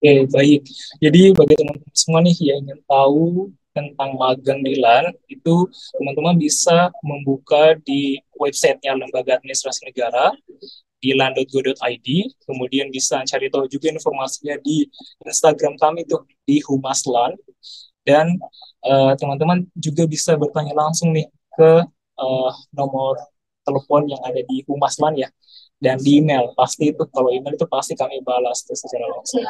Oke, 0.02 0.26
baik. 0.34 0.66
Jadi 0.98 1.30
bagi 1.30 1.54
teman-teman 1.54 1.94
semua 1.94 2.18
nih 2.26 2.34
yang 2.42 2.58
ingin 2.66 2.82
tahu 2.90 3.54
tentang 3.70 4.18
magang 4.18 4.58
di 4.58 4.74
LAN, 4.74 5.14
itu 5.30 5.70
teman-teman 5.94 6.34
bisa 6.42 6.90
membuka 7.06 7.78
di 7.86 8.18
websitenya 8.34 8.98
Lembaga 8.98 9.38
Administrasi 9.38 9.86
Negara 9.86 10.34
di 10.98 11.14
lan.go.id, 11.14 12.08
kemudian 12.42 12.90
bisa 12.90 13.22
cari 13.22 13.46
tahu 13.46 13.70
juga 13.70 13.94
informasinya 13.94 14.58
di 14.58 14.90
Instagram 15.22 15.78
kami 15.78 16.02
tuh 16.10 16.26
di 16.50 16.58
Humas 16.66 17.06
LAN, 17.06 17.38
dan 18.02 18.34
eh, 18.82 19.12
teman-teman 19.22 19.62
uh, 19.62 19.78
juga 19.78 20.02
bisa 20.10 20.34
bertanya 20.34 20.74
langsung 20.74 21.14
nih 21.14 21.30
ke 21.54 21.86
uh, 22.18 22.50
nomor 22.74 23.22
telepon 23.62 24.10
yang 24.10 24.18
ada 24.26 24.42
di 24.50 24.66
Humas 24.66 24.98
LAN 24.98 25.14
ya, 25.14 25.30
dan 25.78 25.94
di 26.02 26.18
email. 26.18 26.50
Pasti 26.58 26.90
itu 26.90 27.06
kalau 27.14 27.30
email 27.30 27.54
itu 27.54 27.70
pasti 27.70 27.94
kami 27.94 28.18
balas 28.26 28.66
secara 28.66 29.06
langsung 29.06 29.46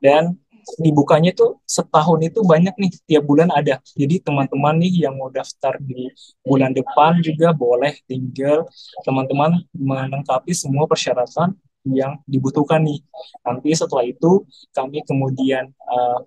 dan 0.00 0.36
dibukanya 0.78 1.32
itu 1.32 1.56
setahun 1.64 2.20
itu 2.20 2.44
banyak 2.44 2.74
nih 2.76 2.92
tiap 3.08 3.24
bulan 3.24 3.48
ada. 3.50 3.80
Jadi 3.96 4.20
teman-teman 4.22 4.76
nih 4.78 5.08
yang 5.08 5.16
mau 5.16 5.32
daftar 5.32 5.80
di 5.80 6.12
bulan 6.44 6.70
depan 6.76 7.18
juga 7.24 7.50
boleh 7.56 7.96
tinggal. 8.04 8.68
Teman-teman 9.02 9.64
melengkapi 9.72 10.52
semua 10.52 10.84
persyaratan 10.84 11.56
yang 11.88 12.20
dibutuhkan 12.28 12.84
nih. 12.84 13.00
Nanti 13.42 13.72
setelah 13.72 14.04
itu 14.04 14.44
kami 14.76 15.00
kemudian 15.08 15.72
uh, 15.88 16.20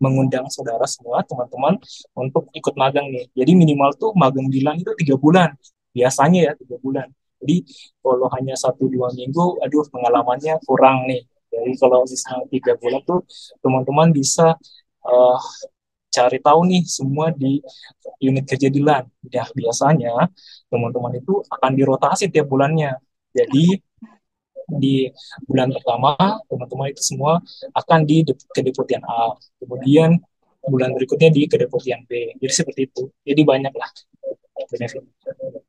mengundang 0.00 0.48
saudara 0.52 0.84
semua 0.88 1.24
teman-teman 1.24 1.76
untuk 2.16 2.48
ikut 2.56 2.74
magang 2.76 3.08
nih. 3.12 3.28
Jadi 3.36 3.52
minimal 3.56 3.92
tuh 3.96 4.12
magang 4.16 4.48
bilang 4.48 4.76
itu 4.80 4.92
tiga 4.96 5.16
bulan. 5.20 5.52
Biasanya 5.92 6.40
ya 6.48 6.52
tiga 6.56 6.76
bulan. 6.80 7.08
Jadi 7.40 7.68
kalau 8.00 8.28
hanya 8.32 8.56
satu 8.56 8.88
dua 8.88 9.12
minggu 9.12 9.60
aduh 9.60 9.84
pengalamannya 9.92 10.56
kurang 10.64 11.04
nih 11.04 11.28
jadi 11.56 11.72
kalau 11.80 12.04
misalnya 12.04 12.44
tiga 12.52 12.72
bulan 12.76 13.00
tuh 13.08 13.20
teman-teman 13.64 14.08
bisa 14.12 14.60
uh, 15.08 15.40
cari 16.12 16.38
tahu 16.40 16.60
nih 16.68 16.82
semua 16.84 17.32
di 17.32 17.60
unit 18.20 18.44
kerja 18.44 18.68
di 18.68 18.80
LAN. 18.80 19.04
Ya 19.32 19.44
biasanya 19.52 20.28
teman-teman 20.68 21.16
itu 21.20 21.40
akan 21.48 21.70
dirotasi 21.72 22.28
tiap 22.28 22.48
bulannya. 22.52 22.96
Jadi 23.32 23.80
di 24.66 25.06
bulan 25.46 25.70
pertama 25.70 26.18
teman-teman 26.50 26.90
itu 26.90 27.02
semua 27.14 27.38
akan 27.70 28.02
di 28.02 28.26
kedeputian 28.50 28.98
A 29.06 29.38
kemudian 29.62 30.18
bulan 30.66 30.90
berikutnya 30.90 31.30
di 31.30 31.46
kedeputian 31.46 32.02
B 32.10 32.34
jadi 32.42 32.50
seperti 32.50 32.90
itu 32.90 33.06
jadi 33.22 33.46
banyak 33.46 33.70
lah 33.70 33.86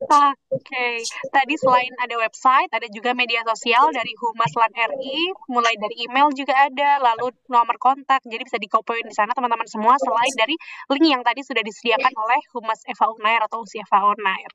Oke, 0.07 0.39
okay. 0.55 1.03
tadi 1.35 1.59
selain 1.59 1.91
ada 1.99 2.15
website, 2.15 2.71
ada 2.71 2.87
juga 2.87 3.11
media 3.11 3.43
sosial 3.43 3.91
dari 3.91 4.15
Humas 4.15 4.55
LAN 4.55 4.71
RI, 4.71 5.35
mulai 5.51 5.75
dari 5.75 6.07
email 6.07 6.31
juga 6.31 6.55
ada, 6.55 7.03
lalu 7.11 7.35
nomor 7.51 7.75
kontak, 7.75 8.23
jadi 8.23 8.39
bisa 8.39 8.55
dikopoin 8.55 9.03
di 9.03 9.11
sana 9.11 9.35
teman-teman 9.35 9.67
semua, 9.67 9.99
selain 9.99 10.31
dari 10.39 10.55
link 10.95 11.11
yang 11.11 11.23
tadi 11.27 11.43
sudah 11.43 11.59
disediakan 11.59 12.15
oleh 12.23 12.39
Humas 12.55 12.79
Eva 12.87 13.11
Unair 13.19 13.43
atau 13.51 13.67
Usia 13.67 13.83
Eva 13.83 14.07
Unair. 14.07 14.47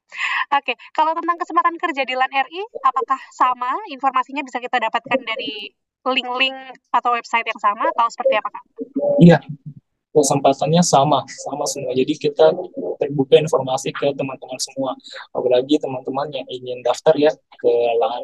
Oke, 0.57 0.73
okay. 0.73 0.77
kalau 0.97 1.13
tentang 1.13 1.37
kesempatan 1.37 1.77
kerja 1.77 2.03
di 2.09 2.15
LAN 2.17 2.33
RI, 2.33 2.63
apakah 2.81 3.21
sama? 3.37 3.77
Informasinya 3.93 4.41
bisa 4.41 4.57
kita 4.57 4.81
dapatkan 4.81 5.21
dari 5.21 5.69
link-link 6.09 6.81
atau 6.97 7.13
website 7.13 7.45
yang 7.45 7.61
sama, 7.61 7.93
atau 7.93 8.09
seperti 8.09 8.41
apa? 8.41 8.51
Iya, 9.21 9.39
kesempatannya 10.13 10.85
sama 10.85 11.25
sama 11.49 11.65
semua. 11.65 11.97
Jadi 11.97 12.15
kita 12.21 12.53
terbuka 13.01 13.41
informasi 13.41 13.91
ke 13.91 14.13
teman-teman 14.13 14.59
semua. 14.61 14.93
Apalagi 15.33 15.81
teman-teman 15.81 16.29
yang 16.31 16.47
ingin 16.53 16.85
daftar 16.85 17.17
ya 17.17 17.33
ke 17.33 17.73
LAN 17.99 18.23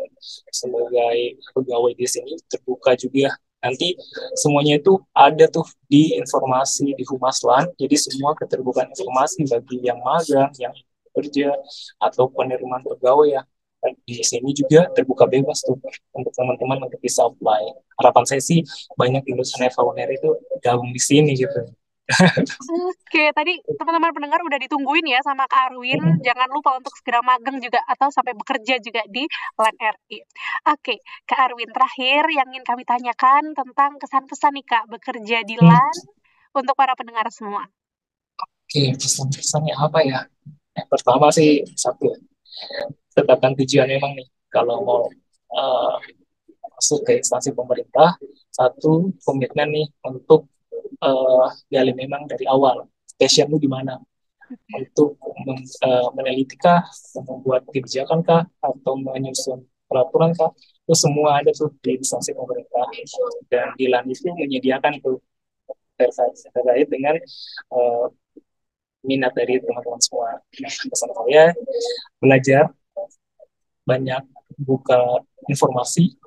sebagai 0.53 1.41
pegawai 1.57 1.93
di 1.97 2.07
sini 2.07 2.37
terbuka 2.47 2.95
juga. 2.95 3.35
Nanti 3.59 3.99
semuanya 4.39 4.79
itu 4.79 5.03
ada 5.11 5.51
tuh 5.51 5.67
di 5.91 6.15
informasi 6.15 6.95
di 6.95 7.03
Humas 7.11 7.43
LAN 7.43 7.67
jadi 7.75 7.97
semua 7.99 8.39
keterbukaan 8.39 8.95
informasi 8.95 9.51
bagi 9.51 9.83
yang 9.83 9.99
magang 9.99 10.55
yang 10.63 10.71
kerja 11.11 11.51
atau 11.99 12.31
penerimaan 12.31 12.87
pegawai 12.87 13.27
ya 13.35 13.43
di 14.03 14.25
sini 14.27 14.51
juga 14.51 14.91
terbuka 14.91 15.31
bebas 15.31 15.63
tuh 15.63 15.79
untuk 16.11 16.33
teman-teman 16.35 16.83
untuk 16.91 16.99
bisa 16.99 17.27
apply. 17.27 17.63
Harapan 18.03 18.25
saya 18.27 18.43
sih 18.43 18.67
banyak 18.99 19.23
lulusan 19.31 19.63
Evaluner 19.63 20.11
itu 20.11 20.35
gabung 20.59 20.91
di 20.91 20.99
sini 20.99 21.39
gitu. 21.39 21.63
Oke, 22.89 23.29
tadi 23.37 23.61
teman-teman 23.77 24.17
pendengar 24.17 24.41
udah 24.41 24.57
ditungguin 24.57 25.13
ya 25.13 25.21
sama 25.21 25.45
Kak 25.45 25.73
Arwin. 25.73 26.01
Jangan 26.25 26.49
lupa 26.49 26.81
untuk 26.81 26.97
segera 26.97 27.21
magang 27.21 27.61
juga 27.61 27.85
atau 27.85 28.09
sampai 28.09 28.33
bekerja 28.33 28.81
juga 28.81 29.05
di 29.13 29.29
LAN 29.61 29.77
RI. 29.77 30.25
Oke, 30.73 31.05
Kak 31.29 31.53
Arwin, 31.53 31.69
terakhir 31.69 32.25
yang 32.33 32.49
ingin 32.49 32.65
kami 32.65 32.89
tanyakan 32.89 33.53
tentang 33.53 34.01
kesan-pesan 34.01 34.57
nih 34.57 34.65
Kak 34.65 34.85
bekerja 34.89 35.45
di 35.45 35.61
LAN 35.61 35.77
hmm. 35.77 36.59
untuk 36.65 36.73
para 36.73 36.97
pendengar 36.97 37.29
semua. 37.29 37.69
Oke, 38.41 38.97
pesan-pesannya 38.97 39.77
apa 39.77 40.01
ya? 40.01 40.21
Yang 40.81 40.89
pertama 40.89 41.29
sih 41.29 41.61
satu, 41.77 42.09
tetapkan 43.15 43.53
tujuan 43.59 43.89
memang 43.91 44.15
nih 44.15 44.29
kalau 44.49 44.81
mau 44.85 45.03
uh, 45.55 45.97
masuk 46.79 47.03
ke 47.03 47.19
instansi 47.19 47.51
pemerintah, 47.51 48.15
satu 48.55 49.11
komitmen 49.27 49.69
nih 49.75 49.87
untuk 50.07 50.47
uh, 51.03 51.51
gali 51.67 51.93
memang 51.93 52.31
dari 52.31 52.47
awal 52.47 52.87
passion 53.19 53.51
lu 53.51 53.59
di 53.59 53.67
mana. 53.67 53.99
Untuk 54.49 55.21
uh, 55.85 56.09
meneliti 56.17 56.57
kah, 56.57 56.81
membuat 57.21 57.69
kebijakan 57.69 58.25
kah, 58.25 58.49
atau 58.65 58.97
menyusun 58.97 59.61
peraturan 59.85 60.33
kah, 60.33 60.49
itu 60.57 60.95
semua 60.97 61.45
ada 61.45 61.53
tuh 61.53 61.69
di 61.85 62.01
instansi 62.01 62.33
pemerintah. 62.33 62.89
Dan 63.53 63.77
di 63.77 63.93
itu 63.93 64.33
menyediakan 64.33 65.05
terkait, 66.01 66.33
terkait 66.49 66.89
dengan 66.89 67.21
uh, 67.77 68.09
minat 69.07 69.33
dari 69.35 69.63
teman-teman 69.63 70.01
semua. 70.03 70.39
Nah, 70.39 70.73
pesan 70.91 71.11
saya 71.15 71.45
belajar 72.19 72.65
banyak 73.87 74.23
buka 74.59 75.23
informasi 75.49 76.19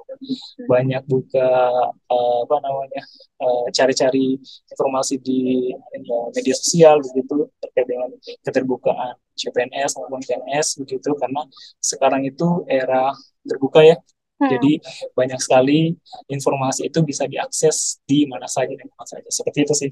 banyak 0.70 1.02
buka 1.10 1.50
uh, 1.90 2.40
apa 2.46 2.56
namanya 2.62 3.02
uh, 3.42 3.66
cari-cari 3.74 4.38
informasi 4.70 5.18
di 5.18 5.72
uh, 5.74 6.28
media 6.30 6.54
sosial 6.54 7.02
begitu 7.02 7.50
terkait 7.58 7.88
dengan 7.90 8.10
keterbukaan 8.46 9.18
CPNS 9.34 9.98
maupun 9.98 10.22
PNS 10.22 10.78
begitu 10.86 11.10
karena 11.18 11.42
sekarang 11.82 12.22
itu 12.28 12.66
era 12.70 13.10
terbuka 13.42 13.82
ya 13.82 13.98
hmm. 13.98 14.50
jadi 14.50 14.72
banyak 15.18 15.40
sekali 15.42 15.98
informasi 16.30 16.94
itu 16.94 17.02
bisa 17.02 17.26
diakses 17.26 17.98
di 18.06 18.30
mana 18.30 18.46
saja 18.46 18.72
dan 18.78 18.88
mana 18.94 19.06
saja 19.10 19.30
seperti 19.34 19.66
itu 19.66 19.74
sih 19.74 19.92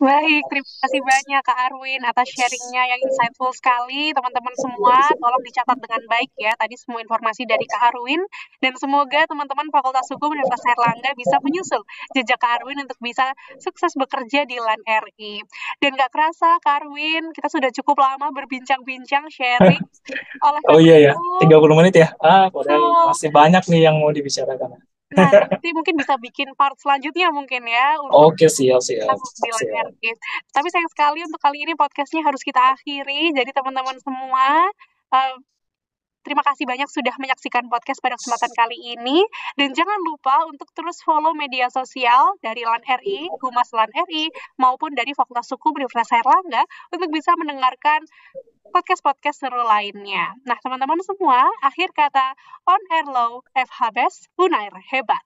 Baik, 0.00 0.42
terima 0.48 0.72
kasih 0.80 1.00
banyak 1.04 1.42
Kak 1.44 1.58
Arwin 1.70 2.00
atas 2.04 2.28
sharingnya 2.32 2.82
yang 2.88 3.00
insightful 3.04 3.52
sekali. 3.52 4.10
Teman-teman 4.16 4.54
semua, 4.56 4.96
tolong 5.12 5.42
dicatat 5.44 5.76
dengan 5.76 6.02
baik 6.08 6.30
ya. 6.40 6.52
Tadi 6.56 6.74
semua 6.76 7.04
informasi 7.04 7.44
dari 7.44 7.64
Kak 7.68 7.92
Arwin. 7.92 8.20
Dan 8.64 8.76
semoga 8.80 9.28
teman-teman 9.28 9.68
Fakultas 9.68 10.08
Hukum 10.12 10.32
Universitas 10.32 10.64
Erlangga 10.72 11.12
bisa 11.16 11.36
menyusul 11.44 11.84
jejak 12.16 12.40
Kak 12.40 12.60
Arwin 12.60 12.80
untuk 12.80 12.98
bisa 13.00 13.32
sukses 13.60 13.92
bekerja 13.96 14.48
di 14.48 14.56
LAN 14.56 14.80
RI. 14.84 15.44
Dan 15.78 15.96
gak 16.00 16.12
kerasa 16.12 16.58
Kak 16.64 16.84
Arwin, 16.84 17.32
kita 17.36 17.48
sudah 17.52 17.70
cukup 17.70 18.00
lama 18.00 18.32
berbincang-bincang 18.32 19.28
sharing. 19.28 19.80
oleh 20.40 20.60
oh 20.72 20.80
iya 20.80 21.12
ya, 21.12 21.12
30 21.44 21.78
menit 21.78 21.94
ya? 21.94 22.08
Ah, 22.24 22.48
oh. 22.48 23.12
masih 23.12 23.28
banyak 23.28 23.62
nih 23.68 23.88
yang 23.88 24.00
mau 24.00 24.10
dibicarakan. 24.10 24.80
Nah, 25.10 25.30
nanti 25.50 25.74
mungkin 25.74 25.98
bisa 25.98 26.14
bikin 26.22 26.54
part 26.54 26.78
selanjutnya 26.78 27.34
mungkin 27.34 27.66
ya. 27.66 27.98
Oke, 28.14 28.46
okay, 28.46 28.48
siap, 28.48 28.78
siap. 28.78 29.10
siap. 29.18 29.86
Tapi 30.54 30.66
sayang 30.70 30.90
sekali 30.90 31.26
untuk 31.26 31.42
kali 31.42 31.66
ini 31.66 31.74
podcastnya 31.74 32.22
harus 32.22 32.38
kita 32.46 32.78
akhiri. 32.78 33.34
Jadi 33.34 33.50
teman-teman 33.50 33.98
semua, 33.98 34.70
uh, 35.10 35.34
Terima 36.20 36.44
kasih 36.44 36.68
banyak 36.68 36.88
sudah 36.92 37.16
menyaksikan 37.16 37.64
podcast 37.72 38.00
pada 38.04 38.20
kesempatan 38.20 38.52
kali 38.52 38.76
ini. 38.96 39.24
Dan 39.56 39.72
jangan 39.72 39.96
lupa 40.04 40.44
untuk 40.44 40.68
terus 40.76 41.00
follow 41.00 41.32
media 41.32 41.72
sosial 41.72 42.36
dari 42.44 42.60
LAN 42.64 42.84
RI, 42.84 43.32
Humas 43.40 43.72
LAN 43.72 43.88
RI, 43.88 44.28
maupun 44.60 44.92
dari 44.92 45.16
Fakultas 45.16 45.48
Hukum 45.56 45.72
Universitas 45.80 46.12
Erlangga 46.12 46.60
untuk 46.92 47.08
bisa 47.08 47.32
mendengarkan 47.40 48.04
podcast-podcast 48.70 49.48
seru 49.48 49.64
lainnya. 49.64 50.36
Nah, 50.44 50.60
teman-teman 50.60 51.00
semua, 51.02 51.48
akhir 51.64 51.90
kata 51.96 52.36
on 52.68 52.82
air 52.92 53.06
low, 53.08 53.42
FH 53.56 53.80
Best, 53.96 54.20
Unair 54.36 54.76
hebat. 54.92 55.24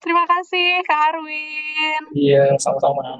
Terima 0.00 0.24
kasih, 0.24 0.84
Kak 0.84 1.14
Arwin. 1.14 2.02
Iya, 2.16 2.56
sama-sama. 2.60 3.16